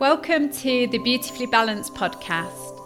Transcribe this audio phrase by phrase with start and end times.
[0.00, 2.80] Welcome to the Beautifully Balanced podcast.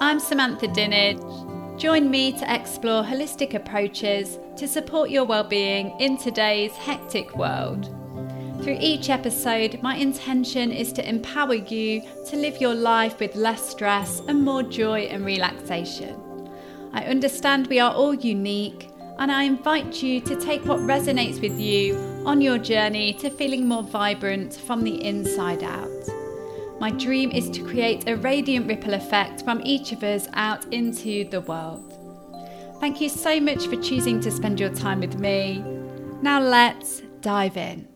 [0.00, 1.78] I'm Samantha Dinage.
[1.78, 7.84] Join me to explore holistic approaches to support your well-being in today's hectic world.
[8.60, 13.70] Through each episode, my intention is to empower you to live your life with less
[13.70, 16.50] stress and more joy and relaxation.
[16.92, 18.90] I understand we are all unique,
[19.20, 21.94] and I invite you to take what resonates with you
[22.26, 25.88] on your journey to feeling more vibrant from the inside out.
[26.80, 31.28] My dream is to create a radiant ripple effect from each of us out into
[31.28, 31.92] the world.
[32.78, 35.58] Thank you so much for choosing to spend your time with me.
[36.22, 37.88] Now let's dive in.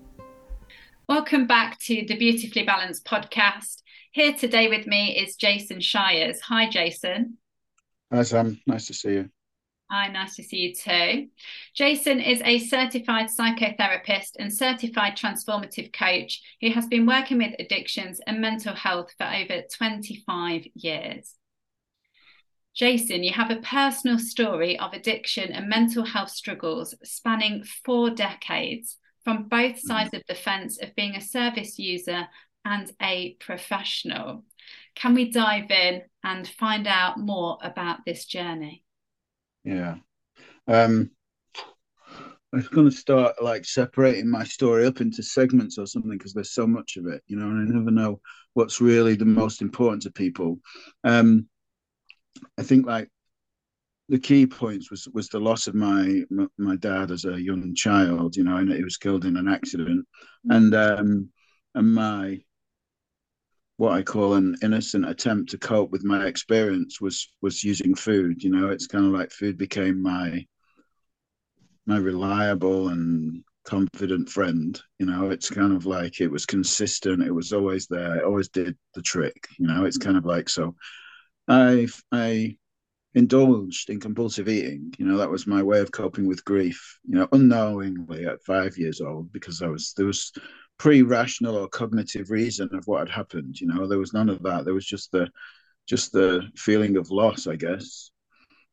[1.08, 3.82] Welcome back to the Beautifully Balanced podcast.
[4.10, 6.40] Here today with me is Jason Shiers.
[6.40, 7.38] Hi, Jason.
[8.12, 8.60] Hi, Sam.
[8.66, 9.30] Nice to see you.
[9.92, 11.28] Hi, nice to see you too.
[11.74, 18.18] Jason is a certified psychotherapist and certified transformative coach who has been working with addictions
[18.26, 21.34] and mental health for over 25 years.
[22.74, 28.96] Jason, you have a personal story of addiction and mental health struggles spanning four decades
[29.24, 29.88] from both mm-hmm.
[29.88, 32.28] sides of the fence of being a service user
[32.64, 34.46] and a professional.
[34.94, 38.81] Can we dive in and find out more about this journey?
[39.64, 39.96] Yeah.
[40.68, 41.10] Um,
[42.52, 46.34] I was going to start like separating my story up into segments or something because
[46.34, 48.20] there's so much of it, you know, and I never know
[48.52, 50.58] what's really the most important to people.
[51.02, 51.48] Um,
[52.58, 53.08] I think like
[54.08, 56.22] the key points was was the loss of my
[56.58, 60.06] my dad as a young child, you know, and he was killed in an accident,
[60.50, 61.30] and um,
[61.74, 62.40] and my
[63.76, 68.42] what I call an innocent attempt to cope with my experience was was using food.
[68.42, 70.46] You know, it's kind of like food became my
[71.86, 74.80] my reliable and confident friend.
[74.98, 77.22] You know, it's kind of like it was consistent.
[77.22, 78.16] It was always there.
[78.16, 79.48] It always did the trick.
[79.58, 80.74] You know, it's kind of like so.
[81.48, 82.56] I I
[83.14, 84.94] indulged in compulsive eating.
[84.98, 86.98] You know, that was my way of coping with grief.
[87.04, 90.32] You know, unknowingly at five years old because I was there was
[90.82, 93.60] pre-rational or cognitive reason of what had happened.
[93.60, 94.64] You know, there was none of that.
[94.64, 95.28] There was just the
[95.86, 98.10] just the feeling of loss, I guess.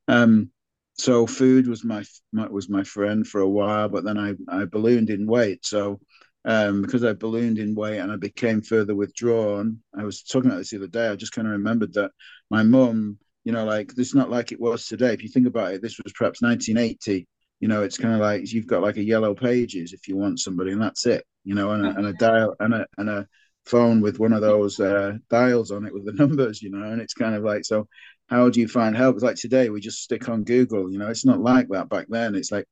[0.08, 0.50] Um,
[0.94, 2.04] so food was my,
[2.34, 5.64] my, was my friend for a while, but then I I ballooned in weight.
[5.64, 6.00] So
[6.46, 9.78] um, because I ballooned in weight and I became further withdrawn.
[9.96, 11.10] I was talking about this the other day.
[11.10, 12.10] I just kind of remembered that
[12.50, 15.14] my mum, you know, like this is not like it was today.
[15.14, 17.28] If you think about it, this was perhaps 1980
[17.60, 20.40] you know it's kind of like you've got like a yellow pages if you want
[20.40, 23.28] somebody and that's it you know and a, and a dial and a, and a
[23.66, 27.02] phone with one of those uh, dials on it with the numbers you know and
[27.02, 27.88] it's kind of like so
[28.28, 29.16] how do you find help?
[29.16, 32.08] It's like today we just stick on google you know it's not like that back
[32.10, 32.36] then.
[32.36, 32.66] It's like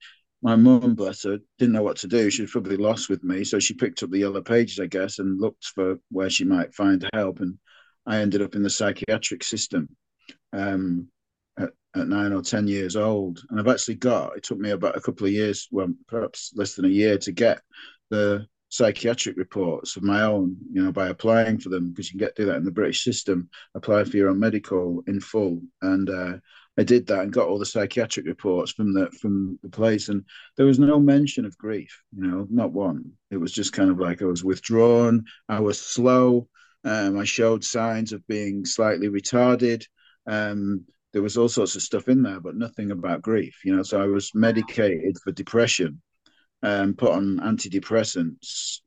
[0.44, 2.30] my mum bless her didn't know what to do.
[2.30, 5.20] She was probably lost with me so she picked up the yellow pages i guess
[5.20, 7.58] and looked for where she might find help and
[8.06, 9.90] i ended up in the psychiatric system.
[10.54, 11.10] Um,
[12.00, 14.36] at nine or ten years old, and I've actually got.
[14.38, 17.32] It took me about a couple of years, well, perhaps less than a year, to
[17.32, 17.62] get
[18.10, 20.58] the psychiatric reports of my own.
[20.72, 23.04] You know, by applying for them because you can get do that in the British
[23.04, 23.50] system.
[23.76, 26.38] Apply for your own medical in full, and uh,
[26.78, 30.24] I did that and got all the psychiatric reports from the from the place, and
[30.56, 32.04] there was no mention of grief.
[32.16, 33.14] You know, not one.
[33.32, 35.26] It was just kind of like I was withdrawn.
[35.50, 36.48] I was slow.
[36.84, 39.86] Um, I showed signs of being slightly retarded.
[40.28, 43.62] Um, there was all sorts of stuff in there, but nothing about grief.
[43.64, 46.02] You know, so I was medicated for depression,
[46.62, 48.80] and um, put on antidepressants.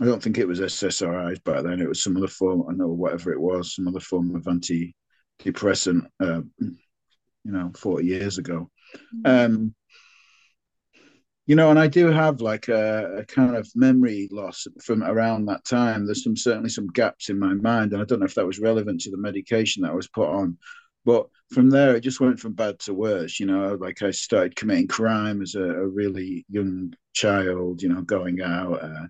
[0.00, 1.80] I don't think it was SSRIs back then.
[1.80, 6.06] It was some other form, I know whatever it was, some other form of antidepressant.
[6.18, 8.70] Uh, you know, forty years ago.
[9.14, 9.54] Mm-hmm.
[9.54, 9.74] Um,
[11.46, 15.46] you know, and I do have like a, a, kind of memory loss from around
[15.46, 16.06] that time.
[16.06, 18.60] There's some certainly some gaps in my mind, and I don't know if that was
[18.60, 20.58] relevant to the medication that I was put on.
[21.04, 23.40] But from there, it just went from bad to worse.
[23.40, 27.82] You know, like I started committing crime as a, a really young child.
[27.82, 29.06] You know, going out, uh,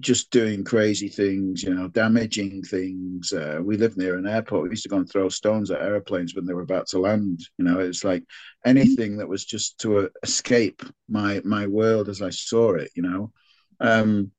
[0.00, 1.62] just doing crazy things.
[1.62, 3.32] You know, damaging things.
[3.32, 4.64] Uh, we lived near an airport.
[4.64, 7.40] We used to go and throw stones at airplanes when they were about to land.
[7.58, 8.24] You know, it's like
[8.64, 12.90] anything that was just to uh, escape my my world as I saw it.
[12.94, 13.32] You know.
[13.80, 14.30] Um,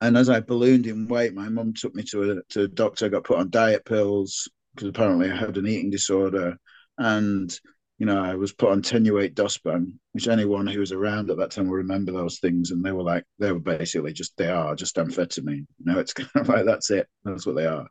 [0.00, 3.06] and as I ballooned in weight, my mum took me to a to a doctor.
[3.06, 6.56] I got put on diet pills because apparently I had an eating disorder,
[6.98, 7.56] and
[7.98, 11.50] you know I was put on tenuate dospan, which anyone who was around at that
[11.52, 14.74] time will remember those things, and they were like they were basically just they are
[14.74, 15.66] just amphetamine.
[15.78, 17.88] You know, it's kind of like that's it, that's what they are.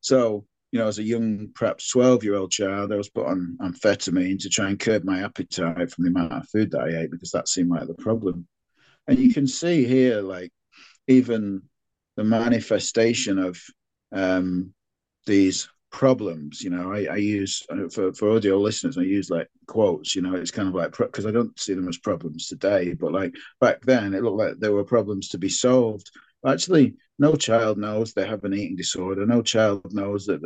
[0.00, 3.56] So you know, as a young, perhaps 12 year old child, I was put on
[3.62, 7.10] amphetamine to try and curb my appetite from the amount of food that I ate
[7.10, 8.46] because that seemed like the problem.
[9.06, 10.50] And you can see here, like,
[11.06, 11.62] even
[12.16, 13.58] the manifestation of
[14.12, 14.74] um,
[15.26, 16.62] these problems.
[16.62, 20.14] You know, I, I use uh, for for audio listeners, I use like quotes.
[20.14, 23.12] You know, it's kind of like because I don't see them as problems today, but
[23.12, 26.10] like back then, it looked like there were problems to be solved.
[26.46, 29.26] Actually, no child knows they have an eating disorder.
[29.26, 30.40] No child knows that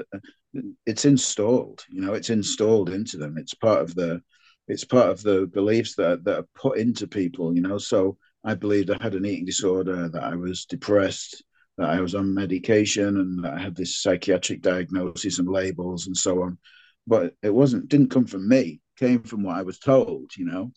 [0.86, 1.84] it's installed.
[1.90, 3.36] You know, it's installed into them.
[3.38, 4.22] It's part of the
[4.68, 7.54] it's part of the beliefs that that are put into people.
[7.54, 11.42] You know, so I believed I had an eating disorder, that I was depressed,
[11.80, 16.42] that I was on medication, and I had this psychiatric diagnosis and labels and so
[16.42, 16.58] on.
[17.06, 18.80] But it wasn't didn't come from me.
[18.98, 20.30] Came from what I was told.
[20.36, 20.72] You know,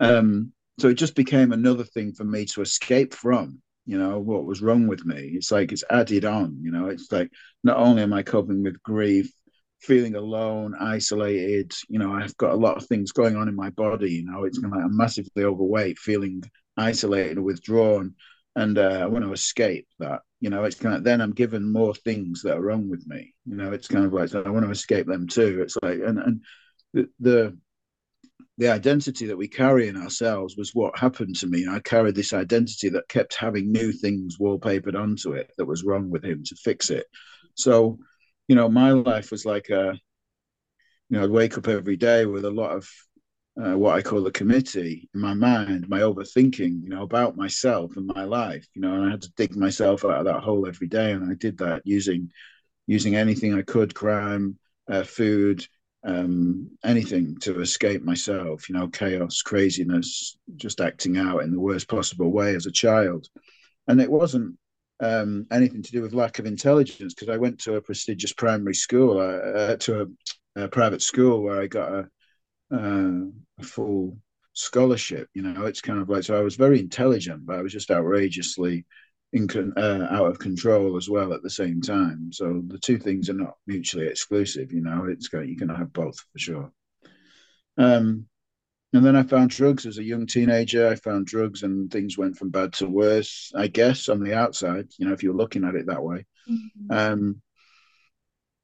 [0.00, 3.60] um, so it just became another thing for me to escape from.
[3.86, 5.32] You know what was wrong with me.
[5.34, 6.58] It's like it's added on.
[6.62, 7.30] You know, it's like
[7.64, 9.30] not only am I coping with grief,
[9.80, 11.72] feeling alone, isolated.
[11.88, 14.12] You know, I've got a lot of things going on in my body.
[14.12, 16.42] You know, it's like I'm massively overweight, feeling
[16.76, 18.14] isolated withdrawn,
[18.56, 20.20] and uh, I want to escape that.
[20.44, 23.32] You know, it's kind of then I'm given more things that are wrong with me.
[23.46, 25.62] You know, it's kind of like I want to escape them too.
[25.62, 26.42] It's like and and
[26.92, 27.58] the, the
[28.58, 31.66] the identity that we carry in ourselves was what happened to me.
[31.66, 36.10] I carried this identity that kept having new things wallpapered onto it that was wrong
[36.10, 37.06] with him to fix it.
[37.54, 37.98] So,
[38.46, 39.98] you know, my life was like a,
[41.08, 42.86] you know, I'd wake up every day with a lot of
[43.62, 47.96] uh, what I call the committee in my mind, my overthinking, you know, about myself
[47.96, 50.66] and my life, you know, and I had to dig myself out of that hole
[50.66, 52.30] every day, and I did that using
[52.86, 54.58] using anything I could, crime,
[54.90, 55.66] uh, food,
[56.04, 61.88] um, anything to escape myself, you know, chaos, craziness, just acting out in the worst
[61.88, 63.28] possible way as a child,
[63.86, 64.56] and it wasn't
[64.98, 68.74] um, anything to do with lack of intelligence because I went to a prestigious primary
[68.74, 72.08] school, uh, uh to a, a, private school where I got a
[72.74, 74.18] uh, a full
[74.52, 75.28] scholarship.
[75.34, 76.38] You know, it's kind of like so.
[76.38, 78.84] I was very intelligent, but I was just outrageously
[79.32, 82.30] in uh, out of control as well at the same time.
[82.32, 84.72] So the two things are not mutually exclusive.
[84.72, 86.72] You know, it's got you can have both for sure.
[87.76, 88.26] Um,
[88.92, 90.88] and then I found drugs as a young teenager.
[90.88, 93.50] I found drugs, and things went from bad to worse.
[93.54, 96.24] I guess on the outside, you know, if you're looking at it that way.
[96.48, 96.92] Mm-hmm.
[96.92, 97.42] Um,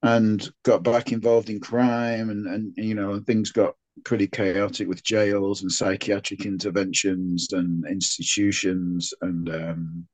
[0.03, 3.75] and got back involved in crime, and and you know, things got
[4.05, 10.09] pretty chaotic with jails and psychiatric interventions and institutions and um,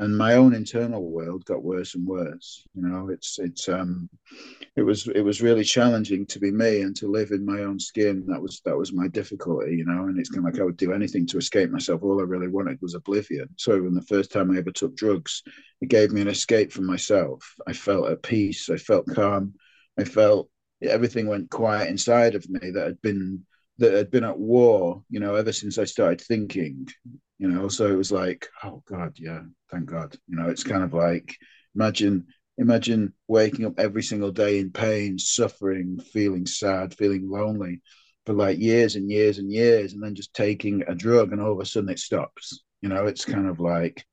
[0.00, 3.08] and my own internal world got worse and worse you know?
[3.08, 4.08] It's it's um
[4.76, 7.80] it was it was really challenging to be me and to live in my own
[7.80, 8.24] skin.
[8.28, 10.04] That was that was my difficulty you know?
[10.04, 12.02] And it's kind of like i would do anything to escape myself.
[12.02, 13.48] All i really wanted was oblivion.
[13.56, 15.42] So when the first time i ever took drugs
[15.80, 17.54] it gave me an escape from myself.
[17.66, 18.68] I felt at peace.
[18.68, 19.54] I felt calm.
[19.98, 20.48] I felt
[20.82, 23.44] everything went quiet inside of me that had been
[23.78, 26.88] that had been at war, you know, ever since I started thinking,
[27.38, 27.68] you know.
[27.68, 30.16] So it was like, oh God, yeah, thank God.
[30.26, 31.36] You know, it's kind of like
[31.74, 32.26] imagine
[32.58, 37.80] imagine waking up every single day in pain, suffering, feeling sad, feeling lonely
[38.26, 41.52] for like years and years and years, and then just taking a drug and all
[41.52, 42.62] of a sudden it stops.
[42.82, 44.04] You know, it's kind of like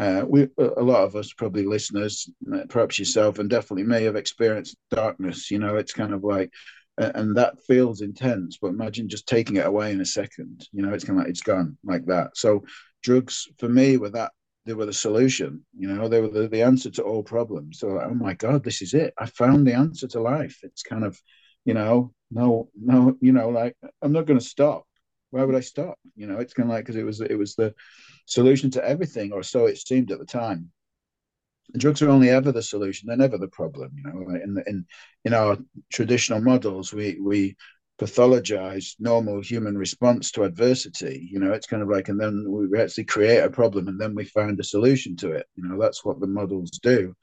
[0.00, 4.16] uh, we a lot of us probably listeners uh, perhaps yourself and definitely may have
[4.16, 6.50] experienced darkness you know it's kind of like
[6.96, 10.92] and that feels intense but imagine just taking it away in a second you know
[10.94, 12.30] it's kind of like it's gone like that.
[12.34, 12.64] So
[13.02, 14.32] drugs for me were that
[14.66, 17.78] they were the solution you know they were the, the answer to all problems.
[17.78, 20.58] So like, oh my god this is it i found the answer to life.
[20.62, 21.20] It's kind of
[21.66, 24.86] you know no no you know like i'm not going to stop
[25.30, 25.98] why would I stop?
[26.16, 27.74] You know, it's kind of like because it was it was the
[28.26, 30.70] solution to everything, or so it seemed at the time.
[31.76, 33.92] drugs are only ever the solution; they're never the problem.
[33.96, 34.86] You know, in the, in
[35.24, 35.58] in our
[35.92, 37.56] traditional models, we we
[38.00, 41.28] pathologize normal human response to adversity.
[41.30, 44.14] You know, it's kind of like, and then we actually create a problem, and then
[44.14, 45.46] we find a solution to it.
[45.56, 47.14] You know, that's what the models do.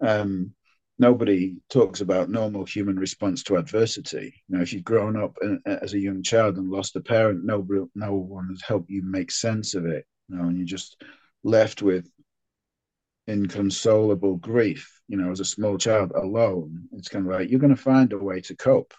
[0.00, 0.54] Um,
[0.98, 4.42] nobody talks about normal human response to adversity.
[4.48, 5.36] You know, if you've grown up
[5.66, 9.30] as a young child and lost a parent, nobody, no one has helped you make
[9.30, 10.06] sense of it.
[10.28, 11.02] You know, and you're just
[11.44, 12.08] left with
[13.26, 15.00] inconsolable grief.
[15.08, 18.12] You know, as a small child alone, it's kind of like you're going to find
[18.12, 18.94] a way to cope.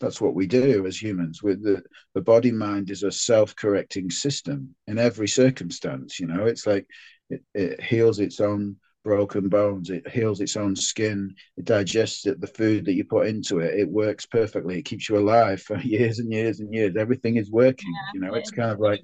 [0.00, 1.42] That's what we do as humans.
[1.42, 1.82] With the
[2.14, 6.18] the body mind is a self correcting system in every circumstance.
[6.18, 6.86] You know, it's like
[7.30, 9.90] it, it heals its own broken bones.
[9.90, 11.34] It heals its own skin.
[11.56, 13.78] It digests it, the food that you put into it.
[13.78, 14.78] It works perfectly.
[14.78, 16.96] It keeps you alive for years and years and years.
[16.96, 17.92] Everything is working.
[17.92, 19.00] Yeah, you know, it's kind of like,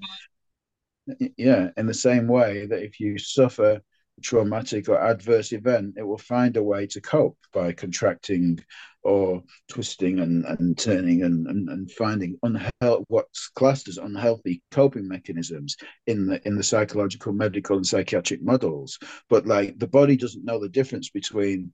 [1.37, 3.81] yeah, in the same way that if you suffer
[4.21, 8.59] traumatic or adverse event, it will find a way to cope by contracting
[9.03, 15.07] or twisting and, and turning and, and, and finding unhe- what's classed as unhealthy coping
[15.07, 15.75] mechanisms
[16.05, 18.99] in the in the psychological, medical, and psychiatric models.
[19.29, 21.71] But like the body doesn't know the difference between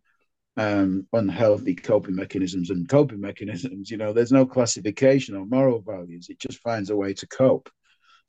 [0.56, 3.91] um, unhealthy coping mechanisms and coping mechanisms.
[3.91, 6.27] You know, there's no classification or moral values.
[6.29, 7.70] It just finds a way to cope.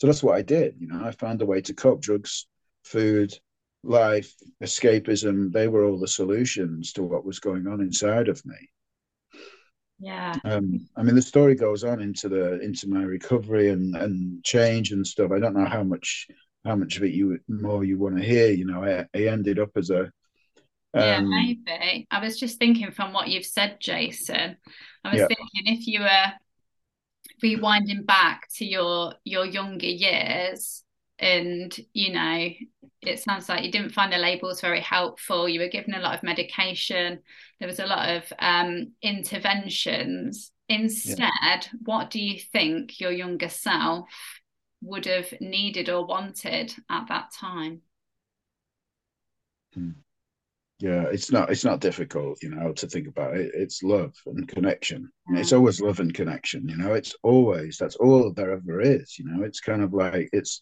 [0.01, 0.77] So that's what I did.
[0.79, 2.03] You know, I found a way to cope.
[2.03, 2.47] Drugs,
[2.85, 3.33] food,
[3.85, 8.57] life, escapism, they were all the solutions to what was going on inside of me.
[10.01, 10.35] Yeah.
[10.45, 14.93] Um, I mean, the story goes on into the into my recovery and and change
[14.93, 15.33] and stuff.
[15.33, 16.29] I don't know how much
[16.65, 18.51] how much of it you more you want to hear.
[18.51, 20.11] You know, I, I ended up as a
[20.95, 22.07] um, yeah, maybe.
[22.11, 24.57] I was just thinking from what you've said, Jason.
[25.05, 25.27] I was yeah.
[25.27, 26.33] thinking if you were
[27.43, 30.85] rewinding back to your your younger years,
[31.19, 32.49] and you know,
[33.03, 35.49] it sounds like you didn't find the labels very helpful.
[35.49, 37.21] You were given a lot of medication.
[37.59, 40.53] There was a lot of um, interventions.
[40.69, 41.61] Instead, yeah.
[41.85, 44.09] what do you think your younger self
[44.83, 47.81] would have needed or wanted at that time?
[49.75, 49.91] Hmm
[50.81, 54.47] yeah it's not it's not difficult you know to think about it it's love and
[54.47, 55.41] connection yeah.
[55.41, 59.25] it's always love and connection you know it's always that's all there ever is you
[59.25, 60.61] know it's kind of like it's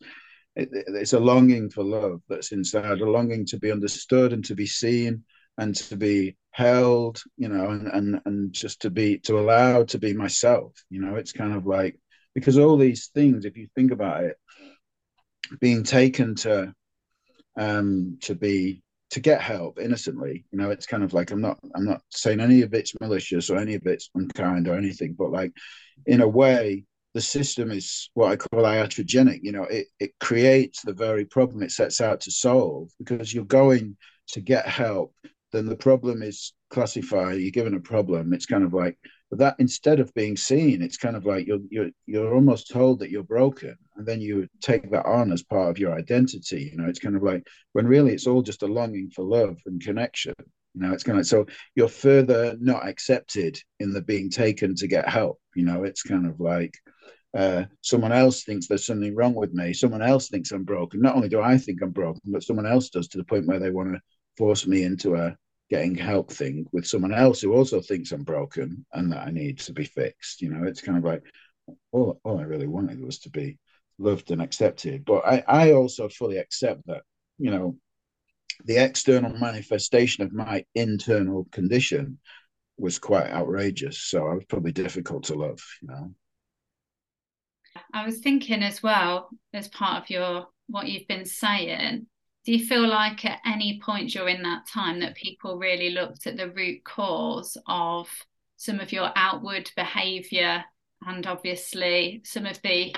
[0.57, 4.55] it, it's a longing for love that's inside a longing to be understood and to
[4.55, 5.25] be seen
[5.59, 9.99] and to be held you know and and, and just to be to allow to
[9.99, 11.99] be myself you know it's kind of like
[12.35, 14.37] because all these things if you think about it
[15.61, 16.73] being taken to
[17.59, 20.45] um to be to get help innocently.
[20.51, 23.51] You know, it's kind of like I'm not I'm not saying any of it's malicious
[23.51, 25.53] or any of it's unkind or anything, but like
[26.07, 26.85] in a way,
[27.17, 29.41] the system is what I call iatrogenic.
[29.43, 33.47] You know, it, it creates the very problem it sets out to solve because you're
[33.47, 33.97] going
[34.29, 35.15] to get help,
[35.51, 38.99] then the problem is classified, you're given a problem, it's kind of like
[39.31, 43.01] but that instead of being seen, it's kind of like you're you're you're almost told
[43.01, 46.71] that you're broken, and then you take that on as part of your identity.
[46.71, 49.57] You know, it's kind of like when really it's all just a longing for love
[49.67, 50.35] and connection.
[50.75, 54.77] You know, it's kind of like, so you're further not accepted in the being taken
[54.77, 55.41] to get help.
[55.57, 56.75] You know, it's kind of like
[57.37, 59.73] uh, someone else thinks there's something wrong with me.
[59.73, 61.01] Someone else thinks I'm broken.
[61.01, 63.59] Not only do I think I'm broken, but someone else does to the point where
[63.59, 64.01] they want to
[64.39, 65.37] force me into a
[65.69, 69.59] getting help thing with someone else who also thinks I'm broken and that I need
[69.61, 70.41] to be fixed.
[70.41, 71.23] You know, it's kind of like
[71.93, 73.59] all, all I really wanted was to be
[73.99, 75.05] loved and accepted.
[75.05, 77.03] But I, I also fully accept that,
[77.39, 77.77] you know,
[78.65, 82.19] the external manifestation of my internal condition
[82.79, 83.99] was quite outrageous.
[83.99, 86.15] So I was probably difficult to love, you know.
[87.97, 92.07] I was thinking as well, as part of your what you've been saying,
[92.45, 96.37] do you feel like at any point during that time that people really looked at
[96.37, 98.11] the root cause of
[98.59, 100.63] some of your outward behavior
[101.07, 102.95] and obviously some of the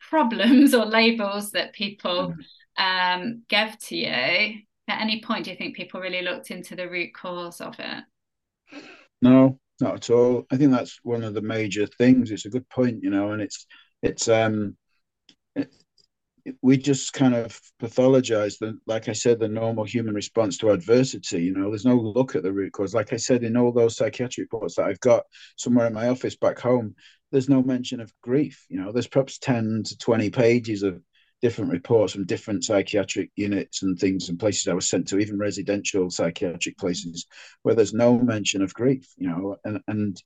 [0.00, 2.34] problems or labels that people
[2.78, 3.16] mm.
[3.16, 4.60] um, gave to you?
[4.86, 8.84] At any point do you think people really looked into the root cause of it?
[9.22, 10.44] No not at all.
[10.50, 12.30] I think that's one of the major things.
[12.30, 13.66] It's a good point you know and it's
[14.02, 14.76] it's um
[16.60, 21.42] we just kind of pathologize the like i said the normal human response to adversity
[21.42, 21.70] you know?
[21.70, 22.94] There's no look at the root cause.
[22.94, 25.24] Like i said in all those psychiatric reports that i've got
[25.56, 26.94] somewhere in my office back home
[27.30, 28.92] there's no mention of grief you know?
[28.92, 31.00] There's perhaps 10 to 20 pages of
[31.40, 35.38] different reports from different psychiatric units and things and places i was sent to even
[35.38, 37.26] residential psychiatric places
[37.62, 39.56] where there's no mention of grief you know?
[39.64, 40.22] And and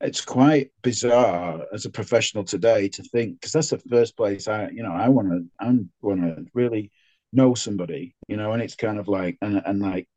[0.00, 4.68] it's quite bizarre as a professional today to think because that's the first place I,
[4.68, 6.90] you know, I want to, I want to really
[7.32, 10.08] know somebody, you know, and it's kind of like, and and like,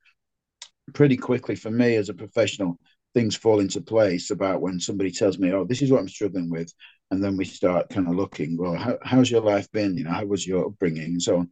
[0.93, 2.77] pretty quickly for me as a professional,
[3.13, 6.49] things fall into place about when somebody tells me, oh, this is what I'm struggling
[6.49, 6.73] with,
[7.11, 9.97] and then we start kind of looking, well, how, how's your life been?
[9.97, 11.49] You know, how was your upbringing and so on.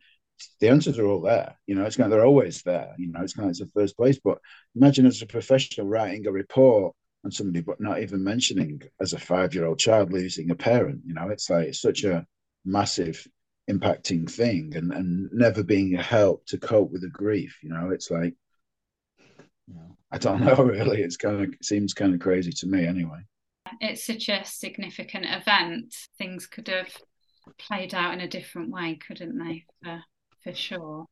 [0.59, 1.83] The answers are all there, you know.
[1.85, 3.21] It's kind of they're always there, you know.
[3.21, 4.19] It's kind of it's the first place.
[4.23, 4.39] But
[4.75, 9.19] imagine as a professional writing a report and somebody, but not even mentioning as a
[9.19, 11.01] five year old child losing a parent.
[11.05, 12.25] You know, it's like it's such a
[12.65, 13.25] massive
[13.69, 17.57] impacting thing and, and never being a help to cope with the grief.
[17.61, 18.33] You know, it's like,
[20.11, 21.01] I don't know really.
[21.01, 23.19] It's kind of it seems kind of crazy to me anyway.
[23.79, 25.95] It's such a significant event.
[26.17, 26.89] Things could have
[27.57, 29.65] played out in a different way, couldn't they?
[29.83, 30.03] For
[30.43, 31.05] for sure.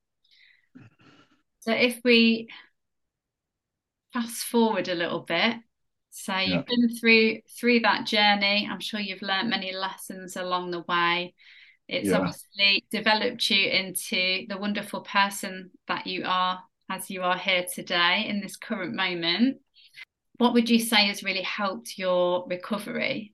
[1.59, 2.47] So if we
[4.13, 5.57] fast forward a little bit
[6.09, 6.63] so you've yeah.
[6.67, 8.67] been through through that journey.
[8.69, 11.33] I'm sure you've learned many lessons along the way.
[11.87, 12.17] it's yeah.
[12.17, 18.25] obviously developed you into the wonderful person that you are as you are here today
[18.27, 19.57] in this current moment.
[20.37, 23.33] What would you say has really helped your recovery?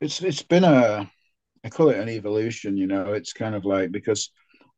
[0.00, 1.10] It's it's been a
[1.64, 3.12] I call it an evolution, you know.
[3.12, 4.30] It's kind of like because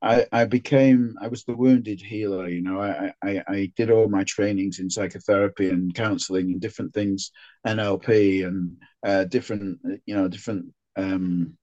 [0.03, 2.81] I, I became I was the wounded healer, you know.
[2.81, 7.33] I, I, I did all my trainings in psychotherapy and counseling and different things,
[7.67, 11.57] NLP and uh, different you know different um,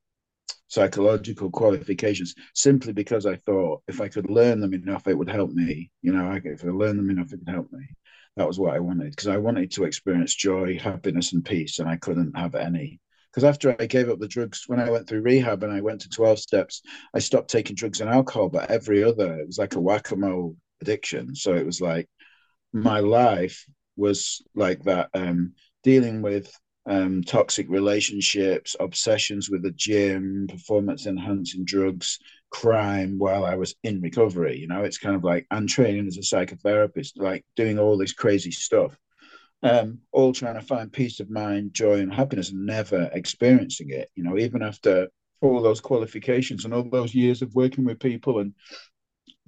[0.67, 5.51] psychological qualifications simply because I thought if I could learn them enough, it would help
[5.51, 5.91] me.
[6.01, 7.85] You know, if I learn them enough, it could help me.
[8.35, 11.89] That was what I wanted because I wanted to experience joy, happiness, and peace, and
[11.89, 12.99] I couldn't have any
[13.37, 16.01] because after I gave up the drugs, when I went through rehab and I went
[16.01, 16.81] to 12 steps,
[17.13, 20.15] I stopped taking drugs and alcohol, but every other, it was like a whack a
[20.15, 21.35] mole addiction.
[21.35, 22.09] So it was like
[22.73, 23.63] my life
[23.95, 25.53] was like that, um,
[25.83, 26.51] dealing with
[26.89, 32.17] um, toxic relationships, obsessions with the gym, performance enhancing drugs,
[32.49, 34.57] crime while I was in recovery.
[34.57, 38.13] You know, it's kind of like I'm training as a psychotherapist, like doing all this
[38.13, 38.97] crazy stuff
[39.63, 44.09] um, all trying to find peace of mind, joy, and happiness, and never experiencing it.
[44.15, 45.07] You know, even after
[45.41, 48.53] all those qualifications and all those years of working with people and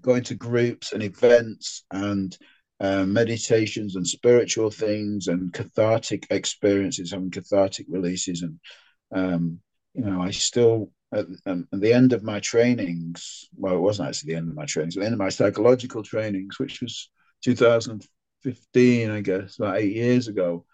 [0.01, 2.37] going to groups and events and
[2.79, 8.59] uh, meditations and spiritual things and cathartic experiences, having cathartic releases, and
[9.13, 9.59] um,
[9.93, 13.49] you know, I still at, um, at, the end of my trainings.
[13.55, 16.03] Well, it wasn't actually the end of my trainings, but the end of my psychological
[16.03, 17.09] trainings, which was
[17.43, 18.07] 2000
[18.43, 20.65] 15, I guess, about eight years ago.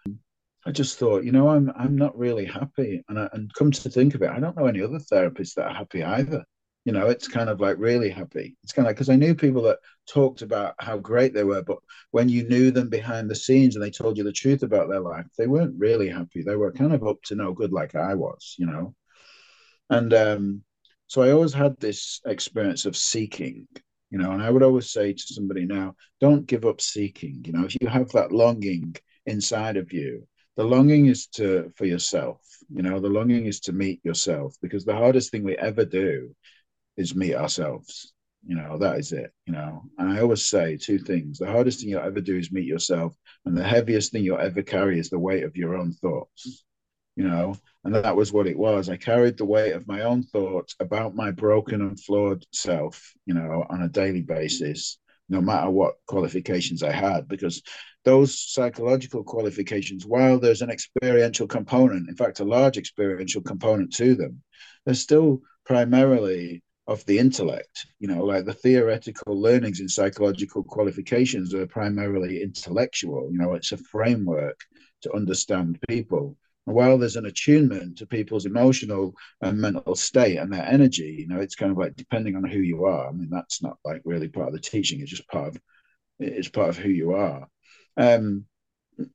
[0.66, 3.90] I just thought, you know, I'm I'm not really happy, and I, and come to
[3.90, 6.44] think of it, I don't know any other therapists that are happy either.
[6.84, 8.56] You know, it's kind of like really happy.
[8.62, 11.62] It's kind of like because I knew people that talked about how great they were,
[11.62, 11.78] but
[12.10, 15.00] when you knew them behind the scenes and they told you the truth about their
[15.00, 16.42] life, they weren't really happy.
[16.42, 18.94] They were kind of up to no good, like I was, you know.
[19.90, 20.62] And um,
[21.06, 23.68] so I always had this experience of seeking
[24.10, 27.52] you know and i would always say to somebody now don't give up seeking you
[27.52, 28.94] know if you have that longing
[29.26, 33.72] inside of you the longing is to for yourself you know the longing is to
[33.72, 36.34] meet yourself because the hardest thing we ever do
[36.96, 38.12] is meet ourselves
[38.46, 41.80] you know that is it you know and i always say two things the hardest
[41.80, 45.10] thing you'll ever do is meet yourself and the heaviest thing you'll ever carry is
[45.10, 46.64] the weight of your own thoughts
[47.16, 48.88] you know and that was what it was.
[48.88, 53.34] I carried the weight of my own thoughts about my broken and flawed self you
[53.34, 54.98] know on a daily basis
[55.28, 57.62] no matter what qualifications i had because
[58.04, 64.14] those psychological qualifications while there's an experiential component in fact a large experiential component to
[64.14, 64.42] them
[64.84, 71.54] they're still primarily of the intellect you know like the theoretical learnings in psychological qualifications
[71.54, 74.60] are primarily intellectual you know it's a framework
[75.02, 80.66] to understand people while there's an attunement to people's emotional and mental state and their
[80.66, 83.08] energy, you know, it's kind of like depending on who you are.
[83.08, 85.00] I mean, that's not like really part of the teaching.
[85.00, 85.60] It's just part of
[86.18, 87.46] it's part of who you are.
[87.96, 88.46] Um,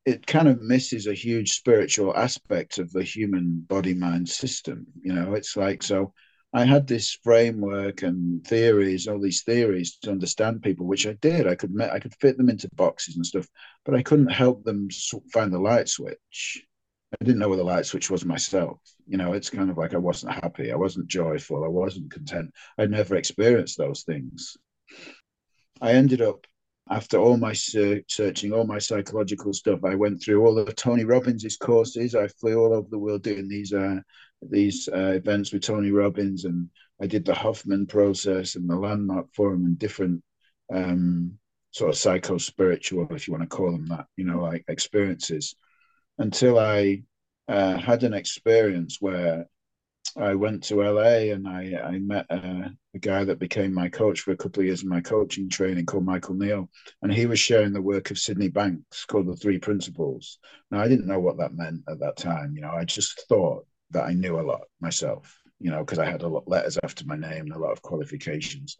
[0.05, 4.85] it kind of misses a huge spiritual aspect of the human body mind system.
[5.01, 6.13] You know, it's like so.
[6.53, 11.47] I had this framework and theories, all these theories to understand people, which I did.
[11.47, 13.47] I could I could fit them into boxes and stuff,
[13.83, 14.87] but I couldn't help them
[15.33, 16.65] find the light switch
[17.19, 18.79] I didn't know where the light switch was myself.
[19.07, 22.51] You know, it's kind of like I wasn't happy, I wasn't joyful, I wasn't content.
[22.77, 24.55] I'd never experienced those things.
[25.81, 26.45] I ended up
[26.89, 31.55] after all my searching, all my psychological stuff, I went through all of Tony Robbins'
[31.55, 32.15] courses.
[32.15, 33.99] I flew all over the world doing these uh,
[34.41, 36.69] these uh, events with Tony Robbins, and
[37.01, 40.21] I did the Hoffman process and the Landmark Forum and different
[40.73, 41.37] um,
[41.71, 45.55] sort of psycho spiritual, if you want to call them that, you know, like experiences
[46.17, 47.03] until I
[47.47, 49.47] uh, had an experience where
[50.17, 54.21] I went to LA and I, I met uh, a guy that became my coach
[54.21, 56.69] for a couple of years in my coaching training called Michael Neill.
[57.01, 60.39] And he was sharing the work of Sydney Banks called The Three Principles.
[60.69, 62.53] Now, I didn't know what that meant at that time.
[62.55, 66.09] You know, I just thought that I knew a lot myself, you know, because I
[66.09, 68.77] had a lot of letters after my name and a lot of qualifications.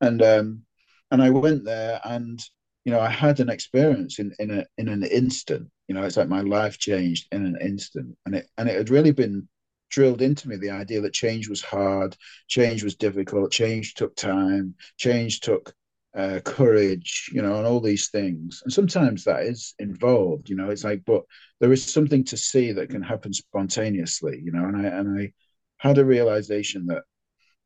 [0.00, 0.62] And, um,
[1.10, 2.42] and I went there and
[2.84, 5.70] you know, I had an experience in in a in an instant.
[5.88, 8.90] You know, it's like my life changed in an instant, and it and it had
[8.90, 9.48] really been
[9.90, 12.16] drilled into me the idea that change was hard,
[12.48, 15.74] change was difficult, change took time, change took
[16.16, 18.62] uh, courage, you know, and all these things.
[18.64, 20.70] And sometimes that is involved, you know.
[20.70, 21.22] It's like, but
[21.60, 24.64] there is something to see that can happen spontaneously, you know.
[24.64, 25.32] And I and I
[25.78, 27.04] had a realization that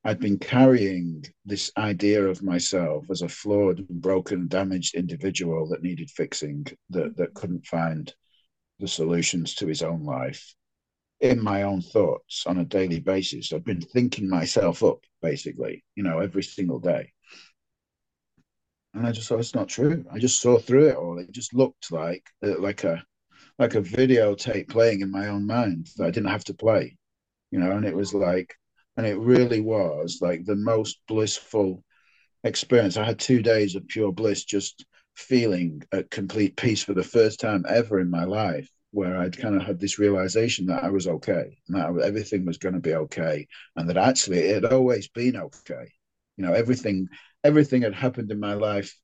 [0.06, 6.10] I'd been carrying this idea of myself as a flawed, broken, damaged individual that needed
[6.10, 8.14] fixing, that, that couldn't find
[8.78, 10.54] the solutions to his own life.
[11.20, 13.52] in my own thoughts on a daily basis.
[13.52, 17.12] I've been thinking myself up, basically, you know, every single day.
[18.94, 20.04] And I just thought it's not true.
[20.10, 21.18] I just saw through it all.
[21.18, 23.04] It just looked like uh, like a
[23.58, 26.96] like a videotape playing in my own mind that I didn't have to play,
[27.50, 27.72] you know.
[27.72, 28.54] And it was like,
[28.96, 31.82] and it really was like the most blissful
[32.44, 32.96] experience.
[32.96, 37.40] I had two days of pure bliss, just feeling at complete peace for the first
[37.40, 41.06] time ever in my life where I'd kind of had this realization that I was
[41.06, 45.08] okay and that everything was going to be okay and that actually it had always
[45.08, 45.92] been okay.
[46.36, 47.08] You know, everything
[47.44, 48.96] everything had happened in my life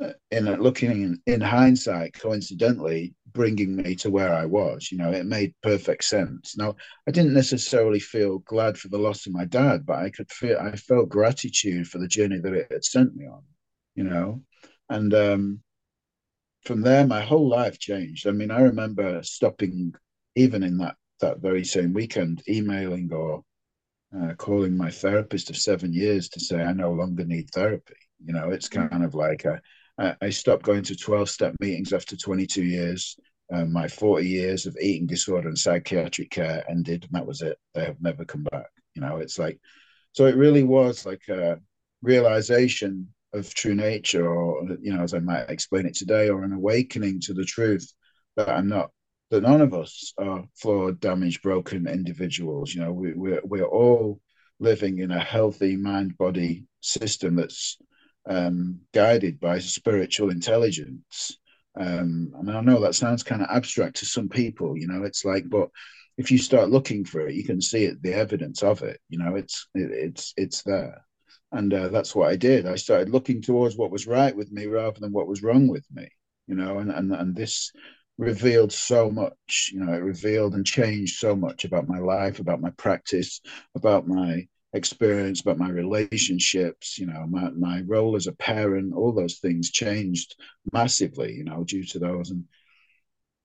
[0.00, 4.90] uh, in looking in, in hindsight, coincidentally, bringing me to where I was.
[4.90, 6.56] You know, it made perfect sense.
[6.56, 10.30] Now, I didn't necessarily feel glad for the loss of my dad, but I could
[10.30, 13.42] feel I felt gratitude for the journey that it had sent me on.
[13.94, 14.42] You know,
[14.88, 15.60] and um,
[16.64, 18.26] from there, my whole life changed.
[18.26, 19.94] I mean, I remember stopping,
[20.34, 23.44] even in that that very same weekend, emailing or
[24.16, 27.94] uh, calling my therapist of seven years to say I no longer need therapy.
[28.24, 28.88] You know, it's mm.
[28.90, 29.60] kind of like a,
[29.98, 33.16] I stopped going to 12 step meetings after 22 years.
[33.52, 37.58] Um, my 40 years of eating disorder and psychiatric care ended, and that was it.
[37.74, 38.66] They have never come back.
[38.94, 39.60] You know, it's like,
[40.12, 41.60] so it really was like a
[42.02, 46.52] realization of true nature, or you know, as I might explain it today, or an
[46.52, 47.92] awakening to the truth
[48.36, 48.90] that I'm not,
[49.30, 52.74] that none of us are flawed, damaged, broken individuals.
[52.74, 54.20] You know, we, we're we're all
[54.58, 57.76] living in a healthy mind body system that's
[58.28, 61.38] um, guided by spiritual intelligence.
[61.78, 65.24] Um, and I know that sounds kind of abstract to some people, you know, it's
[65.24, 65.68] like, but
[66.16, 69.18] if you start looking for it, you can see it, the evidence of it, you
[69.18, 71.04] know, it's, it, it's, it's there
[71.54, 72.66] and uh, that's what I did.
[72.66, 75.86] I started looking towards what was right with me rather than what was wrong with
[75.92, 76.08] me,
[76.46, 77.70] you know, and and and this
[78.18, 82.60] revealed so much, you know, it revealed and changed so much about my life, about
[82.60, 83.40] my practice,
[83.74, 89.12] about my experience, but my relationships, you know, my my role as a parent, all
[89.12, 90.36] those things changed
[90.72, 92.44] massively, you know, due to those, and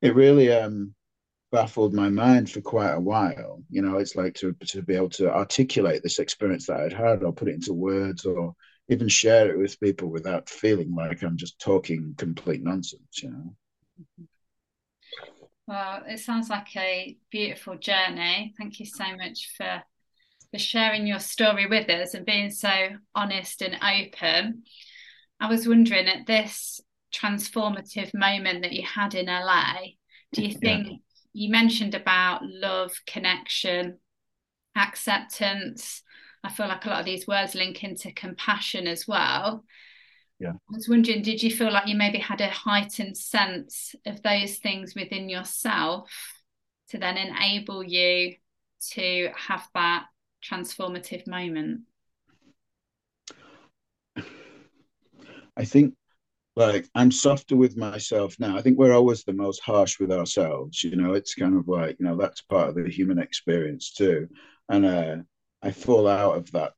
[0.02, 0.94] it really um
[1.52, 3.64] baffled my mind for quite a while.
[3.70, 7.24] You know, it's like to to be able to articulate this experience that I'd had,
[7.24, 8.56] or put it into words, or
[8.90, 13.22] even share it with people without feeling like I'm just talking complete nonsense.
[13.22, 13.56] You know.
[15.68, 18.56] Well, it sounds like a beautiful journey.
[18.58, 19.84] Thank you so much for
[20.52, 24.64] for sharing your story with us and being so honest and open.
[25.40, 26.82] I was wondering at this
[27.14, 29.76] transformative moment that you had in LA,
[30.34, 30.96] do you think yeah
[31.34, 34.00] you mentioned about love, connection,
[34.76, 36.04] acceptance.
[36.44, 39.64] I feel like a lot of these words link into compassion as well.
[40.40, 40.52] Yeah.
[40.52, 44.58] I was wondering, did you feel like you maybe had a heightened sense of those
[44.58, 46.12] things within yourself
[46.90, 48.36] to then enable you
[48.92, 50.06] to have that
[50.44, 51.82] transformative moment?
[55.58, 55.94] I think
[56.56, 58.58] like I'm softer with myself now.
[58.58, 60.84] I think we're always the most harsh with ourselves.
[60.84, 64.28] You know, it's kind of like you know that's part of the human experience too,
[64.70, 65.18] and uh,
[65.62, 66.74] I fall out of that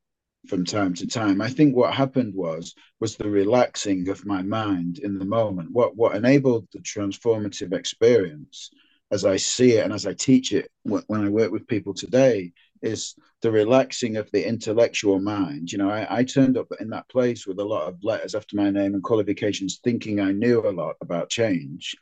[0.48, 1.42] from time to time.
[1.42, 5.72] I think what happened was was the relaxing of my mind in the moment.
[5.72, 8.72] What what enabled the transformative experience,
[9.12, 12.54] as I see it and as I teach it when I work with people today,
[12.82, 15.72] is the relaxing of the intellectual mind.
[15.72, 18.56] You know, I, I, turned up in that place with a lot of letters after
[18.56, 21.96] my name and qualifications, thinking I knew a lot about change.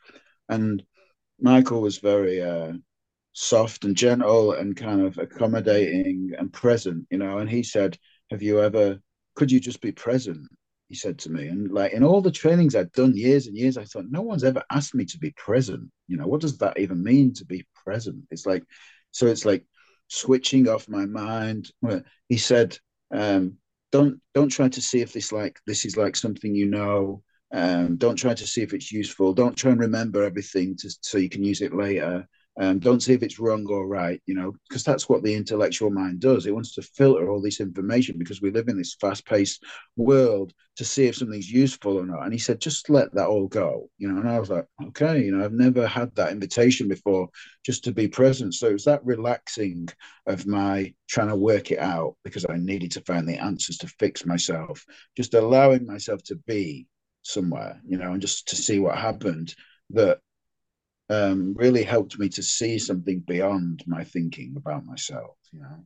[0.48, 0.82] And
[1.40, 2.72] Michael was very uh,
[3.32, 7.38] soft and gentle and kind of accommodating and present, you know.
[7.38, 7.98] And he said,
[8.30, 9.00] Have you ever,
[9.34, 10.46] could you just be present?
[10.88, 11.46] He said to me.
[11.46, 14.44] And like in all the trainings I'd done years and years, I thought, No one's
[14.44, 15.90] ever asked me to be present.
[16.08, 18.24] You know, what does that even mean to be present?
[18.30, 18.64] It's like,
[19.12, 19.64] so it's like,
[20.10, 21.70] switching off my mind.
[22.28, 22.76] He said,
[23.10, 23.56] um,
[23.92, 27.22] "Don't don't try to see if this like this is like something you know.
[27.52, 29.32] Um, don't try to see if it's useful.
[29.32, 32.28] Don't try and remember everything to, so you can use it later.
[32.58, 35.90] Um, don't see if it's wrong or right, you know, because that's what the intellectual
[35.90, 36.46] mind does.
[36.46, 39.64] It wants to filter all this information because we live in this fast paced
[39.96, 42.24] world to see if something's useful or not.
[42.24, 44.20] And he said, just let that all go, you know.
[44.20, 47.28] And I was like, okay, you know, I've never had that invitation before
[47.64, 48.54] just to be present.
[48.54, 49.88] So it was that relaxing
[50.26, 53.86] of my trying to work it out because I needed to find the answers to
[53.86, 54.84] fix myself,
[55.16, 56.86] just allowing myself to be
[57.22, 59.54] somewhere, you know, and just to see what happened
[59.90, 60.18] that
[61.10, 65.36] um, really helped me to see something beyond my thinking about myself.
[65.52, 65.84] You know,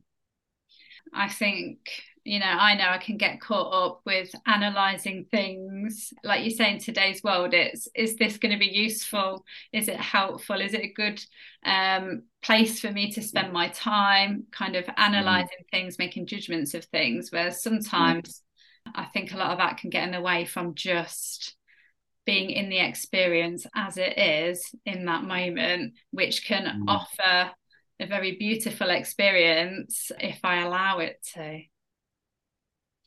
[1.13, 1.79] I think
[2.25, 6.73] you know i know i can get caught up with analyzing things like you say
[6.73, 10.81] in today's world it's is this going to be useful is it helpful is it
[10.81, 11.23] a good
[11.63, 15.71] um, place for me to spend my time kind of analyzing mm.
[15.71, 18.41] things making judgments of things where sometimes
[18.87, 18.91] mm.
[18.95, 21.54] i think a lot of that can get in the way from just
[22.25, 26.83] being in the experience as it is in that moment which can mm.
[26.87, 27.51] offer
[27.99, 31.61] a very beautiful experience if i allow it to.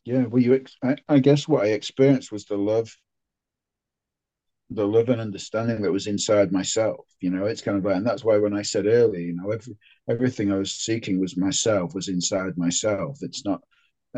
[0.04, 2.94] Yeah well you I, I guess what i experienced was the love
[4.70, 7.46] the love and understanding that was inside myself you know?
[7.46, 9.76] It's kind of like and that's why when i said earlier you know every,
[10.08, 13.18] everything i was seeking was myself was inside myself.
[13.22, 13.60] It's not